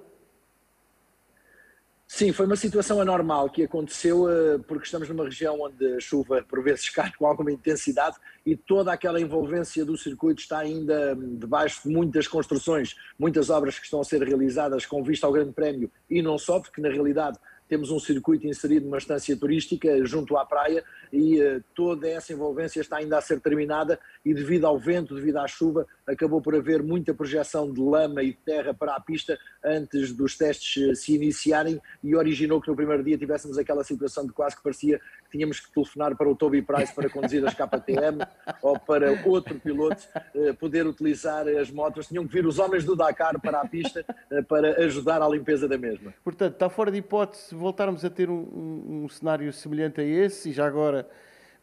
[2.11, 6.43] Sim, foi uma situação anormal que aconteceu eh, porque estamos numa região onde a chuva
[6.49, 11.37] por vezes cai com alguma intensidade e toda aquela envolvência do circuito está ainda hum,
[11.37, 15.51] debaixo de muitas construções, muitas obras que estão a ser realizadas com vista ao Grande
[15.51, 17.37] Prémio e não só, porque na realidade
[17.69, 22.81] temos um circuito inserido numa estância turística junto à praia e uh, toda essa envolvência
[22.81, 26.81] está ainda a ser terminada e devido ao vento, devido à chuva, acabou por haver
[26.81, 31.79] muita projeção de lama e terra para a pista antes dos testes uh, se iniciarem
[32.03, 35.71] e originou que no primeiro dia tivéssemos aquela situação de quase que parecia tínhamos que
[35.71, 38.25] telefonar para o Toby Price para conduzir as KTM
[38.61, 42.95] ou para outro piloto uh, poder utilizar as motos, tinham que vir os homens do
[42.95, 44.05] Dakar para a pista
[44.47, 46.13] para ajudar à limpeza da mesma.
[46.23, 50.49] Portanto, está fora de hipótese voltarmos a ter um, um, um cenário semelhante a esse
[50.49, 51.07] e já agora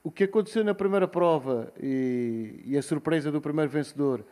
[0.06, 4.24] o que aconteceu na primeira prova e, e, a surpresa do primeiro vencedor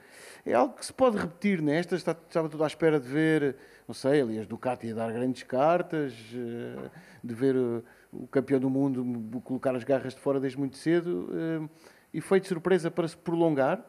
[0.47, 1.97] é algo que se pode repetir nesta.
[1.97, 3.57] Está, estava tudo à espera de ver,
[3.89, 6.91] não sei, ali as Ducati a dar grandes cartas, eh,
[7.25, 7.57] de ver
[8.23, 11.69] o, campeão do mundo colocar as garras de fora desde muito cedo eh,
[12.13, 13.85] e foi de surpresa para se prolongar.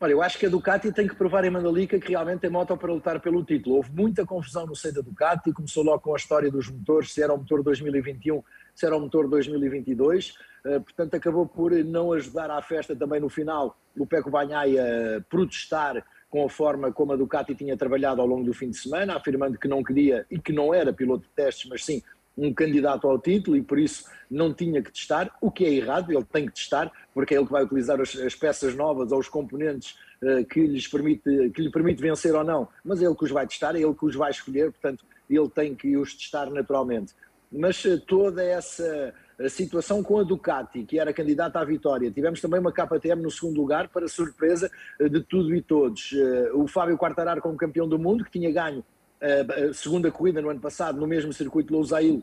[0.00, 2.76] Olha, eu acho que a Ducati tem que provar em Mandalika que realmente tem moto
[2.76, 3.76] para lutar pelo título.
[3.76, 7.20] Houve muita confusão no seio da Ducati, começou logo com a história dos motores, se
[7.20, 8.40] era o motor 2021,
[8.76, 13.28] se era o motor 2022, uh, portanto acabou por não ajudar à festa também no
[13.28, 18.26] final o Peco Banhaia a protestar com a forma como a Ducati tinha trabalhado ao
[18.26, 21.30] longo do fim de semana, afirmando que não queria e que não era piloto de
[21.30, 22.02] testes, mas sim
[22.38, 26.12] um candidato ao título e por isso não tinha que testar, o que é errado,
[26.12, 29.18] ele tem que testar, porque é ele que vai utilizar as, as peças novas ou
[29.18, 33.16] os componentes uh, que, lhes permite, que lhe permite vencer ou não, mas é ele
[33.16, 36.14] que os vai testar, é ele que os vai escolher, portanto ele tem que os
[36.14, 37.12] testar naturalmente.
[37.50, 39.12] Mas uh, toda essa
[39.48, 42.10] situação com a Ducati, que era candidata à vitória.
[42.10, 46.10] Tivemos também uma KTM no segundo lugar, para surpresa eh, de tudo e todos.
[46.54, 48.84] O Fábio Quartararo como campeão do mundo, que tinha ganho
[49.20, 52.22] a segunda corrida no ano passado, no mesmo circuito Lousail,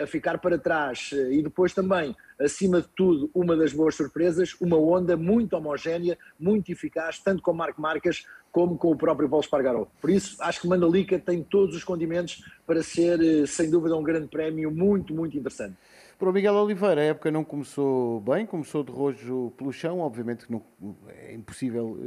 [0.00, 1.10] a ficar para trás.
[1.12, 6.70] E depois também, acima de tudo, uma das boas surpresas, uma onda muito homogénea, muito
[6.70, 9.88] eficaz, tanto com o Marco Marques como com o próprio Paulo Espargaró.
[10.00, 14.02] Por isso, acho que Mandalica tem todos os condimentos para ser, eh, sem dúvida, um
[14.02, 15.76] grande prémio muito, muito interessante.
[16.16, 19.98] Para o Miguel Oliveira, a época não começou bem, começou de rojo pelo chão.
[19.98, 20.62] Obviamente que não,
[21.08, 21.98] é impossível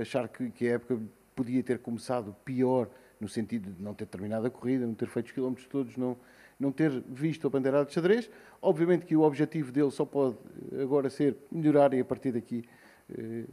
[0.00, 1.00] achar que, que a época
[1.36, 2.88] podia ter começado pior
[3.20, 6.16] no sentido de não ter terminado a corrida, não ter feito os quilómetros todos, não,
[6.58, 8.30] não ter visto a bandeirada de xadrez.
[8.60, 10.36] Obviamente que o objetivo dele só pode
[10.80, 12.64] agora ser melhorar e a partir daqui
[13.10, 13.44] eh,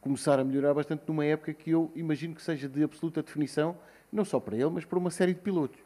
[0.00, 3.76] começar a melhorar bastante numa época que eu imagino que seja de absoluta definição,
[4.12, 5.78] não só para ele, mas para uma série de pilotos.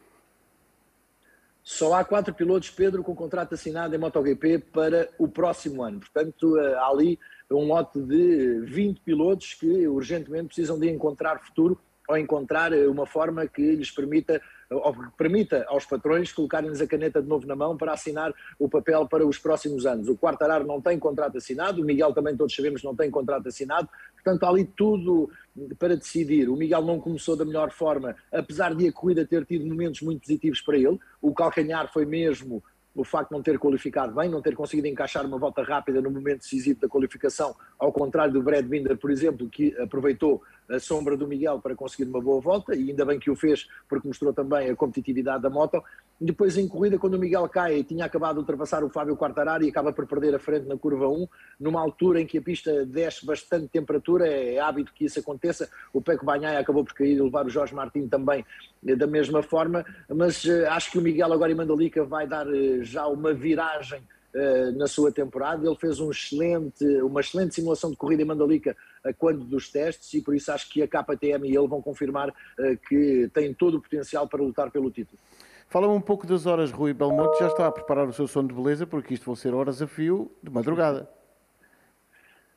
[1.62, 6.00] Só há quatro pilotos, Pedro, com contrato assinado em MotoGP para o próximo ano.
[6.00, 7.18] Portanto, eh, há ali
[7.50, 11.78] um lote de 20 pilotos que urgentemente precisam de encontrar futuro
[12.10, 17.20] ou encontrar uma forma que lhes permita ou que permita aos patrões colocarem-lhes a caneta
[17.20, 20.08] de novo na mão para assinar o papel para os próximos anos.
[20.08, 23.88] O Quartararo não tem contrato assinado, o Miguel também todos sabemos não tem contrato assinado,
[24.14, 25.28] portanto há ali tudo
[25.78, 26.48] para decidir.
[26.48, 30.20] O Miguel não começou da melhor forma, apesar de a corrida ter tido momentos muito
[30.20, 30.98] positivos para ele.
[31.20, 32.62] O calcanhar foi mesmo
[32.94, 36.10] o facto de não ter qualificado bem, não ter conseguido encaixar uma volta rápida no
[36.10, 41.16] momento decisivo da qualificação, ao contrário do Brad Binder, por exemplo, que aproveitou a sombra
[41.16, 44.32] do Miguel para conseguir uma boa volta, e ainda bem que o fez, porque mostrou
[44.32, 45.82] também a competitividade da moto.
[46.20, 49.64] Depois, em corrida, quando o Miguel cai e tinha acabado de ultrapassar o Fábio Quartararo
[49.64, 51.26] e acaba por perder a frente na curva 1,
[51.58, 55.68] numa altura em que a pista desce bastante temperatura, é hábito que isso aconteça.
[55.92, 58.44] O Peco Banhai acabou por cair e levar o Jorge Martin também
[58.86, 62.46] eh, da mesma forma, mas eh, acho que o Miguel agora em Mandalica vai dar
[62.46, 64.02] eh, já uma viragem
[64.76, 65.66] na sua temporada.
[65.66, 68.76] Ele fez um excelente, uma excelente simulação de corrida em Mandalica
[69.18, 72.76] quando dos testes e por isso acho que a KTM e ele vão confirmar uh,
[72.88, 75.18] que tem todo o potencial para lutar pelo título.
[75.68, 78.54] Fala-me um pouco das horas, Rui Belmonte já está a preparar o seu sono de
[78.54, 81.08] beleza porque isto vão ser horas a fio de madrugada.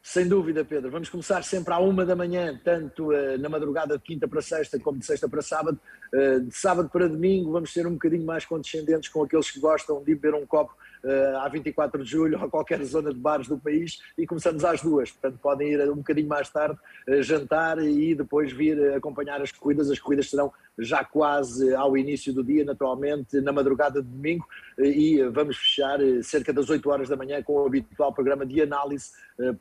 [0.01, 0.91] Sem dúvida, Pedro.
[0.91, 4.77] Vamos começar sempre à uma da manhã, tanto uh, na madrugada de quinta para sexta
[4.77, 5.79] como de sexta para sábado.
[6.13, 10.03] Uh, de sábado para domingo vamos ser um bocadinho mais condescendentes com aqueles que gostam
[10.03, 13.47] de beber um copo uh, à 24 de julho ou a qualquer zona de bares
[13.47, 15.11] do país e começamos às duas.
[15.11, 16.77] Portanto, podem ir um bocadinho mais tarde,
[17.21, 19.89] jantar e depois vir acompanhar as corridas.
[19.89, 24.47] As corridas serão já quase ao início do dia, naturalmente, na madrugada de domingo,
[24.79, 29.11] e vamos fechar cerca das 8 horas da manhã com o habitual programa de análise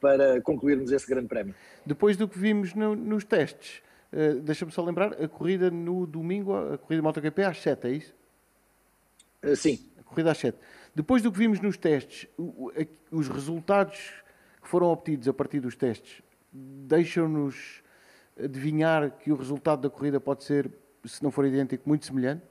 [0.00, 1.54] para concluirmos esse grande prémio.
[1.84, 3.82] Depois do que vimos no, nos testes,
[4.12, 8.14] uh, deixa-me só lembrar, a corrida no domingo, a corrida MotoGP às 7, é isso?
[9.42, 9.80] Uh, sim.
[9.98, 10.56] A corrida às 7.
[10.94, 12.28] Depois do que vimos nos testes,
[13.10, 13.98] os resultados
[14.62, 16.22] que foram obtidos a partir dos testes
[16.52, 17.82] deixam-nos
[18.42, 20.70] adivinhar que o resultado da corrida pode ser,
[21.04, 22.42] se não for idêntico, muito semelhante?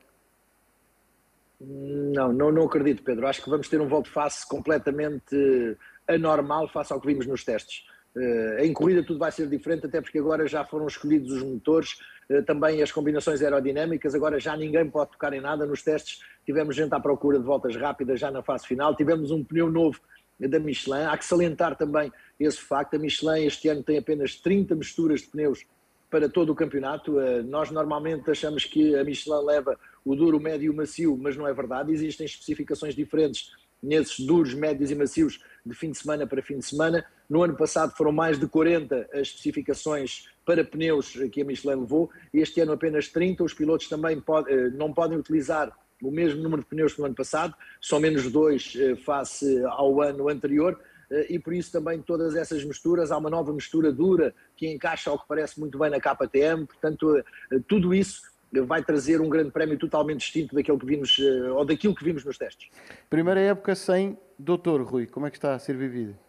[1.60, 3.28] Não, não, não acredito, Pedro.
[3.28, 5.78] Acho que vamos ter um volto face completamente
[6.08, 7.86] anormal face ao que vimos nos testes.
[8.16, 11.98] Uh, em corrida tudo vai ser diferente, até porque agora já foram escolhidos os motores,
[12.46, 15.66] também as combinações aerodinâmicas, agora já ninguém pode tocar em nada.
[15.66, 19.44] Nos testes tivemos gente à procura de voltas rápidas já na fase final, tivemos um
[19.44, 20.00] pneu novo
[20.40, 21.04] da Michelin.
[21.04, 25.28] Há que salientar também esse facto: a Michelin este ano tem apenas 30 misturas de
[25.28, 25.66] pneus
[26.10, 27.18] para todo o campeonato.
[27.18, 31.18] Uh, nós normalmente achamos que a Michelin leva o duro, o médio e o macio,
[31.18, 33.52] mas não é verdade, existem especificações diferentes
[33.82, 37.04] nesses duros, médios e macios de fim de semana para fim de semana.
[37.30, 42.12] No ano passado foram mais de 40 as especificações para pneus que a Michelin levou,
[42.34, 43.42] este ano apenas 30.
[43.42, 45.72] Os pilotos também pode, eh, não podem utilizar
[46.04, 50.02] o mesmo número de pneus que no ano passado, são menos dois eh, face ao
[50.02, 50.78] ano anterior,
[51.10, 55.10] eh, e por isso também todas essas misturas, há uma nova mistura dura que encaixa
[55.10, 57.24] ao que parece muito bem na KTM, portanto
[57.66, 58.24] tudo isso
[58.66, 61.18] vai trazer um grande prémio totalmente distinto daquilo que vimos,
[61.56, 62.70] ou daquilo que vimos nos testes.
[63.10, 66.20] Primeira época sem doutor Rui, como é que está a ser vivida?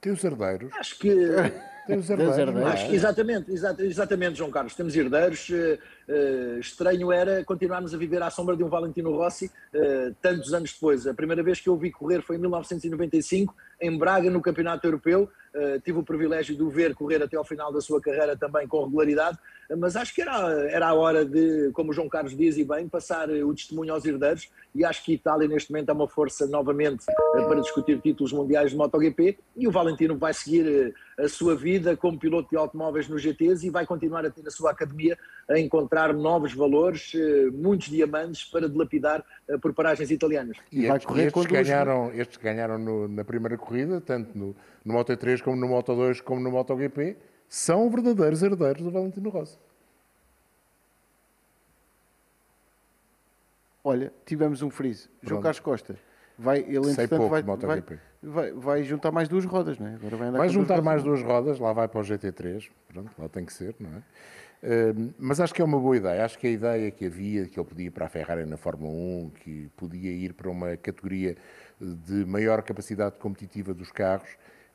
[0.00, 0.72] Tem os herdeiros.
[0.74, 1.14] Acho que.
[1.86, 2.38] Tem os herdeiros.
[2.38, 2.70] herdeiros.
[2.70, 4.74] Acho, exatamente, exatamente, João Carlos.
[4.74, 5.48] Temos herdeiros.
[6.08, 10.72] Uh, estranho era continuarmos a viver à sombra de um Valentino Rossi uh, tantos anos
[10.72, 11.04] depois.
[11.06, 14.86] A primeira vez que eu o vi correr foi em 1995, em Braga, no Campeonato
[14.86, 15.28] Europeu.
[15.52, 18.68] Uh, tive o privilégio de o ver correr até ao final da sua carreira também
[18.68, 19.38] com regularidade,
[19.78, 20.36] mas acho que era,
[20.70, 24.04] era a hora de, como o João Carlos diz e bem, passar o testemunho aos
[24.04, 28.70] herdeiros e acho que Itália neste momento é uma força novamente para discutir títulos mundiais
[28.70, 33.18] de MotoGP e o Valentino vai seguir a sua vida como piloto de automóveis no
[33.18, 35.16] GTs e vai continuar a ter a sua academia
[35.48, 37.12] a encontrar novos valores,
[37.52, 39.24] muitos diamantes para dilapidar
[39.60, 40.56] por paragens italianas.
[40.70, 44.92] E, e vai correr estes, ganharam, estes ganharam no, na primeira corrida, tanto no, no
[44.92, 47.16] Moto 3 como no Moto 2 como no MotoGP,
[47.48, 49.58] são verdadeiros herdeiros do Valentino Rossi.
[53.84, 55.08] Olha, tivemos um freeze.
[55.22, 55.96] João Carlos Costa.
[56.38, 57.82] Vai, ele entretanto vai, vai,
[58.22, 59.94] vai, vai, juntar mais duas rodas, não é?
[59.94, 63.44] Agora vai, vai juntar mais duas rodas, lá vai para o GT3, pronto, lá tem
[63.44, 64.02] que ser, não é?
[65.18, 66.24] Mas acho que é uma boa ideia.
[66.24, 68.92] Acho que a ideia que havia, que ele podia ir para a Ferrari na Fórmula
[68.92, 71.36] 1, que podia ir para uma categoria
[71.80, 74.28] de maior capacidade competitiva dos carros,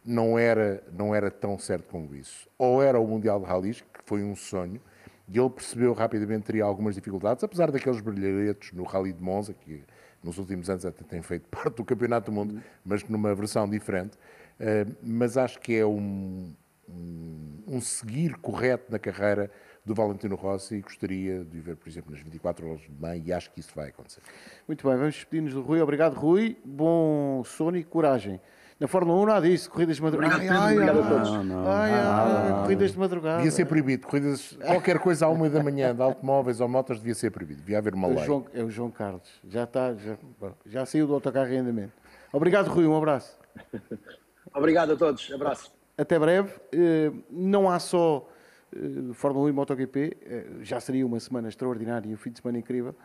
[0.06, 2.48] não era, não era tão certo como isso.
[2.58, 4.82] Ou era o Mundial de Rallys, que foi um sonho,
[5.28, 9.54] e ele percebeu rapidamente que teria algumas dificuldades, apesar daqueles brilharetos no Rally de Monza,
[9.54, 9.84] que
[10.24, 14.18] nos últimos anos até tem feito parte do Campeonato do Mundo, mas numa versão diferente.
[15.02, 16.54] Mas acho que é um,
[16.88, 19.50] um, um seguir correto na carreira
[19.86, 23.22] do Valentino Rossi e gostaria de o ver, por exemplo, nas 24 horas de manhã
[23.26, 24.22] e acho que isso vai acontecer.
[24.68, 25.82] Muito bem, vamos despedir-nos do Rui.
[25.82, 26.58] Obrigado, Rui.
[26.64, 28.40] Bom sono e coragem.
[28.80, 30.36] Na Fórmula 1 nada disso, corridas de madrugada.
[30.36, 30.82] Obrigado, Pedro.
[30.82, 31.32] Obrigado a todos.
[31.32, 31.68] Não, não.
[31.72, 33.38] Ai, ai, corridas de madrugada.
[33.38, 34.08] Devia ser proibido.
[34.08, 37.60] Corridas, qualquer coisa à uma da manhã de automóveis ou motos devia ser proibido.
[37.62, 38.26] Devia haver uma É o lei.
[38.26, 39.30] João, é o João Carlos.
[39.48, 40.18] Já está, já,
[40.66, 41.94] já saiu do autocarro em andamento.
[42.34, 42.88] Obrigado, Rui.
[42.88, 43.38] Um abraço.
[44.54, 45.32] Obrigado a todos.
[45.32, 45.72] Abraço.
[45.98, 46.52] Até breve.
[46.72, 48.28] Eh, Não há só
[49.14, 52.60] Fórmula 1 e MotoGP, eh, já seria uma semana extraordinária e um fim de semana
[52.60, 52.96] incrível,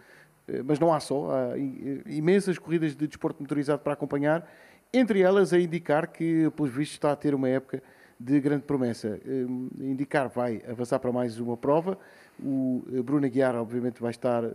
[0.49, 1.31] Eh, mas não há só.
[1.31, 1.59] Há
[2.07, 4.49] imensas corridas de desporto motorizado para acompanhar,
[4.93, 7.83] entre elas a indicar que, pelos vistos, está a ter uma época
[8.19, 9.21] de grande promessa.
[9.25, 9.47] Eh,
[9.85, 11.99] Indicar vai avançar para mais uma prova.
[12.43, 14.51] O eh, Bruno Aguiar, obviamente, vai estar eh,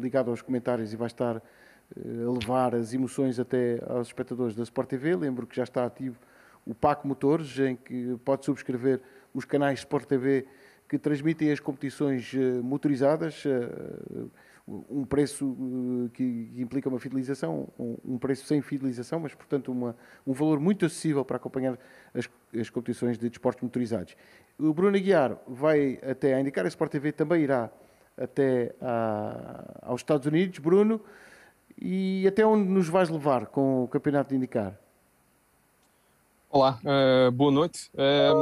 [0.00, 4.62] ligado aos comentários e vai estar eh, a levar as emoções até aos espectadores da
[4.62, 5.14] Sport TV.
[5.14, 6.16] Lembro que já está ativo
[6.66, 9.00] o PAC Motores, em que pode subscrever
[9.36, 10.46] os canais Sport TV
[10.88, 14.24] que transmitem as competições eh, motorizadas, eh,
[14.66, 15.56] um preço
[16.06, 19.94] eh, que implica uma fidelização, um preço sem fidelização, mas, portanto, uma,
[20.26, 21.78] um valor muito acessível para acompanhar
[22.14, 22.28] as,
[22.58, 24.16] as competições de desportos motorizados.
[24.58, 27.70] O Bruno Aguiar vai até a indicar, a Sport TV também irá
[28.16, 30.58] até à- aos Estados Unidos.
[30.60, 31.00] Bruno,
[31.78, 34.78] e até onde nos vais levar com o campeonato de indicar?
[36.48, 37.90] Olá, eh, boa noite.
[37.94, 38.32] Eh,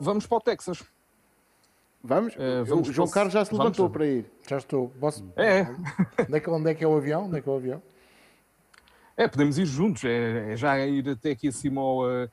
[0.00, 0.82] vamos para o Texas.
[2.02, 2.34] Vamos?
[2.38, 3.64] Eh, o vamos João o- Carlos já se vamos.
[3.64, 4.30] levantou para ir.
[4.48, 4.88] Já estou.
[5.00, 5.24] Posso...
[5.36, 5.62] É,
[6.22, 7.24] Onde, é que, onde é que é o avião?
[7.26, 7.82] Onde é que é o avião?
[9.16, 10.04] é, podemos ir juntos.
[10.04, 12.28] É, é já ir até aqui acima ao, eh,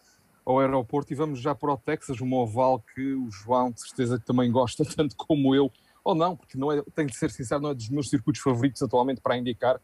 [0.46, 4.20] ao aeroporto e vamos já para o Texas, uma oval que o João, de certeza,
[4.20, 5.72] que também gosta tanto como eu.
[6.04, 8.84] Ou não, porque não é, tenho de ser sincero, não é dos meus circuitos favoritos
[8.84, 9.82] atualmente para indicar.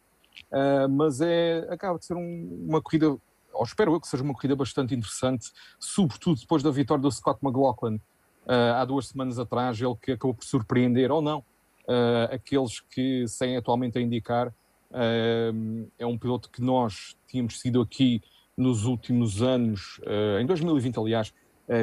[0.51, 3.17] Ah, mas é, acaba de ser um- uma corrida,
[3.53, 7.39] ou espero eu que seja uma corrida bastante interessante, sobretudo depois da vitória do Scott
[7.43, 7.99] McLaughlin
[8.47, 11.43] ah, há duas semanas atrás, ele que acabou por surpreender, ou não,
[11.87, 14.53] ah, aqueles que saem atualmente a indicar.
[14.91, 15.51] Ah,
[15.97, 18.21] é um piloto que nós tínhamos sido aqui
[18.57, 19.99] nos últimos anos,
[20.39, 21.33] em 2020, aliás,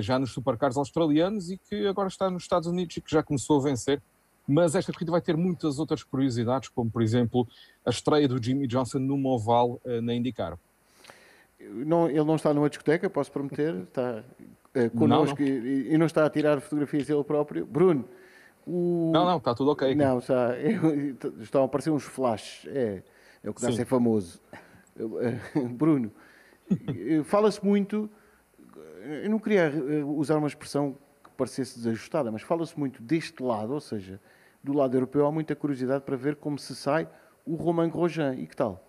[0.03, 3.59] já nos supercars australianos e que agora está nos Estados Unidos e que já começou
[3.59, 4.03] a vencer.
[4.47, 7.49] Mas esta corrida vai ter muitas outras curiosidades, como por exemplo
[7.85, 10.59] a estreia do Jimmy Johnson numa oval ah, na IndyCar.
[11.61, 14.23] Não, ele não está numa discoteca, posso prometer, está
[14.75, 17.67] eh, Não, connosco E, e não está a tirar fotografias ele próprio.
[17.67, 18.05] Bruno,
[18.67, 19.11] o...
[19.13, 19.89] Não, não, está tudo ok.
[19.89, 19.97] aqui.
[19.97, 20.55] Não, está,
[21.41, 23.03] estão a aparecer uns flashes, é,
[23.43, 23.79] é o que dá a Sim.
[23.79, 24.41] ser famoso.
[24.99, 26.13] Eh, Bruno,
[26.71, 28.09] eh, fala-se muito,
[29.23, 29.73] eu não queria
[30.05, 34.21] usar uma expressão que parecesse desajustada, mas fala-se muito deste lado, ou seja,
[34.63, 37.09] do lado europeu, há muita curiosidade para ver como se sai
[37.45, 38.35] o Romain Grosjean.
[38.35, 38.88] E que tal?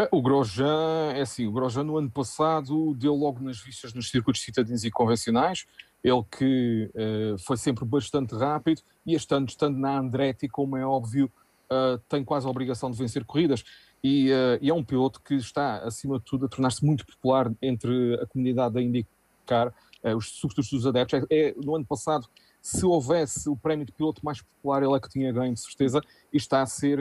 [0.00, 4.08] Ah, O Grosjean, é assim, o Grosjean no ano passado deu logo nas vistas nos
[4.08, 5.66] circuitos citadinos e convencionais,
[6.02, 10.86] ele que eh, foi sempre bastante rápido e este ano, estando na Andretti, como é
[10.86, 11.30] óbvio,
[11.68, 13.62] ah, tem quase a obrigação de vencer corridas
[14.02, 17.52] e, ah, e é um piloto que está, acima de tudo, a tornar-se muito popular
[17.60, 19.74] entre a comunidade da IndyCar,
[20.16, 21.26] os substitutos dos adeptos.
[21.28, 22.26] É, é, no ano passado,
[22.62, 26.00] se houvesse o prémio de piloto mais popular, ele é que tinha ganho, de certeza,
[26.32, 26.98] e está a ser,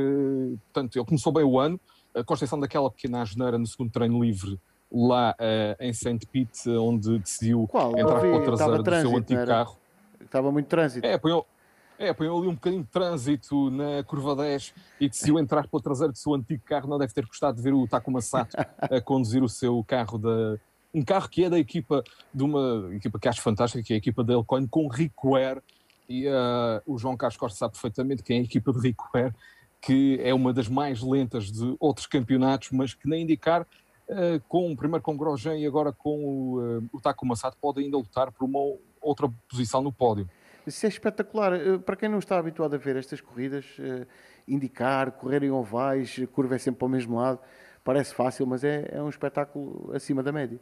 [0.65, 1.79] portanto, ele começou bem o ano,
[2.15, 4.59] a construção daquela pequena asneira no segundo treino livre
[4.91, 6.19] lá eh, em St.
[6.31, 7.97] Pete, onde decidiu Qual?
[7.97, 9.77] entrar vi, pela estava traseira do trânsito, seu antigo carro.
[10.19, 11.05] Estava muito trânsito.
[11.05, 11.45] É, apanhou,
[11.99, 16.11] é, apanhou ali um bocadinho de trânsito na curva 10 e decidiu entrar pela traseira
[16.11, 16.89] do seu antigo carro.
[16.89, 20.57] Não deve ter gostado de ver o Takuma Sato a conduzir o seu carro da.
[20.91, 22.03] Um carro que é da equipa
[22.33, 25.61] de uma equipa que acho fantástica, que é a equipa da Elcoin, com Rico Air.
[26.07, 29.35] E ah, o João Carlos Costa sabe perfeitamente quem é a equipa de Rico Air,
[29.81, 33.65] que é uma das mais lentas de outros campeonatos, mas que nem indicar,
[34.09, 37.81] ah, com, primeiro com o Grosjean e agora com o, ah, o Takuma Sato, pode
[37.81, 38.59] ainda lutar por uma
[39.01, 40.29] outra posição no pódio.
[40.67, 41.53] Isso é espetacular.
[41.53, 44.05] Eh, Para quem não está habituado a ver estas corridas, eh,
[44.47, 47.39] indicar, correr em ovais, curva é sempre para o mesmo lado,
[47.83, 50.59] parece fácil, mas é, é um espetáculo acima da média.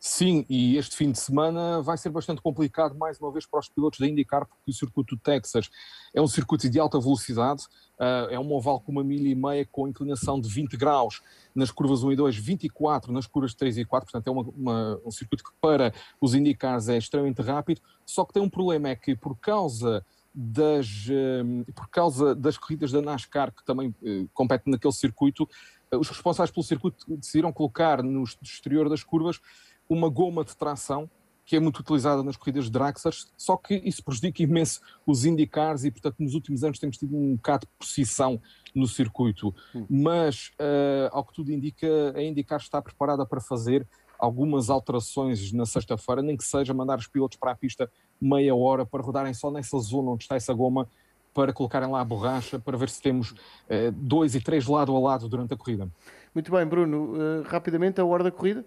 [0.00, 3.68] Sim, e este fim de semana vai ser bastante complicado mais uma vez para os
[3.68, 5.68] pilotos da IndyCar, porque o circuito do Texas
[6.14, 7.64] é um circuito de alta velocidade,
[7.98, 11.20] ah, é um oval com uma milha e meia com inclinação de 20 graus
[11.52, 15.00] nas curvas 1 e 2, 24 nas curvas 3 e 4, portanto é uma- uma-
[15.04, 18.94] um circuito que para os IndyCars é extremamente rápido, só que tem um problema, é
[18.94, 24.70] que por causa das, ah, por causa das corridas da NASCAR, que também eh, competem
[24.70, 25.48] naquele circuito,
[25.90, 29.40] eh, os responsáveis pelo circuito decidiram colocar no exterior das curvas
[29.88, 31.08] uma goma de tração
[31.48, 35.82] que é muito utilizada nas corridas de dragsters, só que isso prejudica imenso os IndyCars
[35.82, 38.38] e, portanto, nos últimos anos temos tido um bocado de posição
[38.74, 39.54] no circuito.
[39.88, 43.86] Mas, eh, ao que tudo indica, a IndyCar está preparada para fazer
[44.18, 48.84] algumas alterações na sexta-feira, nem que seja mandar os pilotos para a pista meia hora
[48.84, 50.86] para rodarem só nessa zona onde está essa goma,
[51.32, 53.34] para colocarem lá a borracha, para ver se temos
[53.70, 55.88] eh, dois e três lado a lado durante a corrida.
[56.34, 57.14] Muito bem, Bruno.
[57.14, 58.66] Uh, rapidamente, a hora da corrida?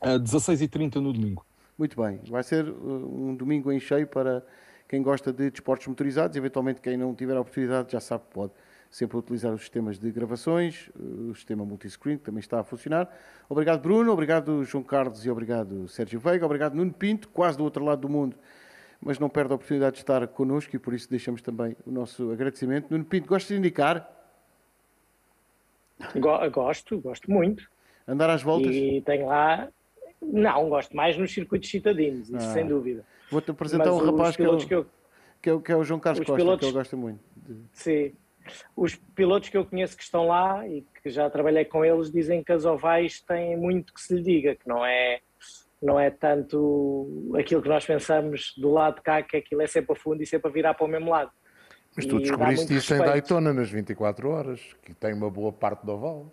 [0.00, 1.44] Uh, 16h30 no domingo.
[1.78, 2.20] Muito bem.
[2.28, 4.44] Vai ser uh, um domingo em cheio para
[4.88, 6.36] quem gosta de desportos motorizados.
[6.36, 8.52] Eventualmente, quem não tiver a oportunidade já sabe que pode
[8.94, 13.08] sempre utilizar os sistemas de gravações, o sistema multiscreen, que também está a funcionar.
[13.48, 14.12] Obrigado, Bruno.
[14.12, 15.26] Obrigado, João Carlos.
[15.26, 16.46] E obrigado, Sérgio Veiga.
[16.46, 18.36] Obrigado, Nuno Pinto, quase do outro lado do mundo,
[19.00, 22.30] mas não perde a oportunidade de estar connosco e por isso deixamos também o nosso
[22.30, 22.88] agradecimento.
[22.88, 24.08] Nuno Pinto, gosta de indicar?
[26.52, 27.68] Gosto, gosto muito.
[28.06, 28.72] Andar às voltas?
[28.72, 29.68] E tenho lá.
[30.32, 32.52] Não, gosto mais nos circuitos citadinos, isso ah.
[32.52, 33.04] sem dúvida.
[33.30, 34.86] Vou-te apresentar Mas um rapaz que é, o, que, eu,
[35.40, 37.20] que, é, que é o João Carlos Costa, pilotos, que ele gosta muito.
[37.36, 37.56] De...
[37.72, 38.12] Sim.
[38.76, 42.44] Os pilotos que eu conheço que estão lá e que já trabalhei com eles dizem
[42.44, 45.20] que as ovais têm muito que se lhe diga, que não é,
[45.80, 49.92] não é tanto aquilo que nós pensamos do lado de cá, que aquilo é sempre
[49.92, 51.30] a fundo e sempre a virar para o mesmo lado.
[51.96, 55.92] Mas tu descobriste isso em Daytona nas 24 horas, que tem uma boa parte do
[55.92, 56.32] oval.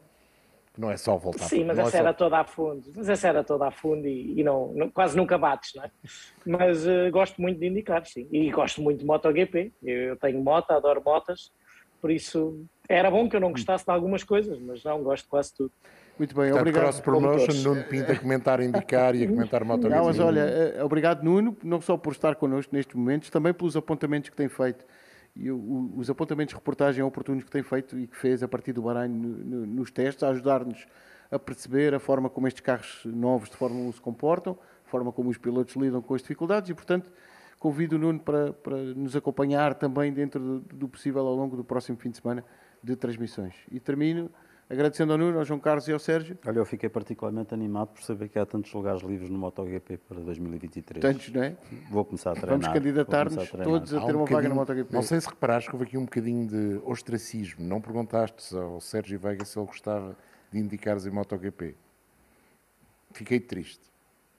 [0.82, 1.98] Não é só voltar Sim, mas essa é só...
[2.00, 2.92] era toda a fundo.
[2.96, 5.92] Mas essa era toda a fundo e, e não, não, quase nunca bates, não é?
[6.44, 8.28] Mas uh, gosto muito de indicar, sim.
[8.32, 9.72] E gosto muito de MotoGP.
[9.84, 11.52] Eu, eu tenho moto, adoro motas.
[12.02, 15.30] Por isso, era bom que eu não gostasse de algumas coisas, mas não, gosto de
[15.30, 15.72] quase tudo.
[16.18, 16.84] Muito bem, Portanto, obrigado.
[16.84, 19.96] Cross Promotion, Nuno Pinto a comentar, a indicar e a comentar MotoGP.
[19.96, 23.78] Não, mas olha, eh, obrigado Nuno, não só por estar connosco nestes momentos, também pelos
[23.78, 24.84] apontamentos que tem feito
[25.36, 28.74] e o, os apontamentos de reportagem oportunos que tem feito e que fez a partir
[28.74, 30.86] do Bahrein no, no, nos testes, a ajudar-nos
[31.32, 35.12] a perceber a forma como estes carros novos de Fórmula 1 se comportam, a forma
[35.12, 37.10] como os pilotos lidam com as dificuldades e, portanto,
[37.58, 41.64] convido o Nuno para, para nos acompanhar também dentro do, do possível ao longo do
[41.64, 42.44] próximo fim de semana
[42.84, 43.54] de transmissões.
[43.72, 44.30] E termino
[44.72, 46.38] Agradecendo ao Nuno, ao João Carlos e ao Sérgio.
[46.48, 50.22] Olha, eu fiquei particularmente animado por saber que há tantos lugares livres no MotoGP para
[50.22, 51.02] 2023.
[51.02, 51.58] Tantos, não é?
[51.90, 52.58] Vou começar a treinar.
[52.58, 54.94] Vamos candidatar-nos todos a ter um uma vaga no MotoGP.
[54.94, 57.66] Não sei se reparaste que houve aqui um bocadinho de ostracismo.
[57.66, 60.16] Não perguntaste ao Sérgio Veiga se ele gostava
[60.50, 61.76] de indicares em MotoGP.
[63.12, 63.84] Fiquei triste.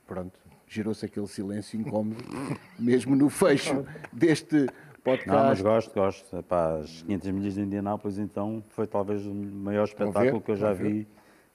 [0.06, 2.24] Pronto, gerou-se aquele silêncio incómodo,
[2.80, 4.66] mesmo no fecho deste
[5.02, 5.28] podcast.
[5.30, 6.36] Não, mas gosto, gosto.
[6.36, 10.72] Epá, as 500 milhas de Indianápolis, então, foi talvez o maior espetáculo que eu já
[10.72, 11.06] vi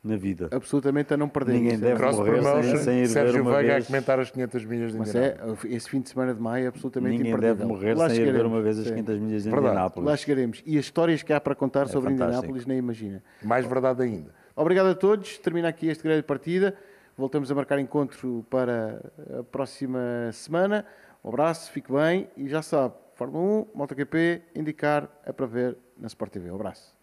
[0.03, 0.47] na vida.
[0.51, 1.53] Absolutamente a não perder.
[1.53, 3.83] Ninguém deve Cross morrer sem, sem ir Sérgio ver uma Veiga vez.
[3.83, 5.43] a comentar as 500 milhas de Indianápolis.
[5.63, 7.55] Mas é, esse fim de semana de maio é absolutamente Ninguém imperdível.
[7.55, 9.71] deve morrer Lá sem ir ver uma vez as 500 milhas de verdade.
[9.71, 10.09] Indianápolis.
[10.09, 10.63] Lá chegaremos.
[10.65, 12.35] E as histórias que há para contar é sobre fantástico.
[12.35, 13.23] Indianápolis nem imagina.
[13.43, 14.33] Mais verdade ainda.
[14.55, 15.37] Obrigado a todos.
[15.39, 16.73] Termina aqui este grande partida.
[17.17, 19.01] Voltamos a marcar encontro para
[19.39, 20.85] a próxima semana.
[21.23, 26.05] Um abraço, fique bem e já sabe, Fórmula 1, MotoGP, indicar, é para ver na
[26.05, 26.51] Sport TV.
[26.51, 26.95] Um abraço.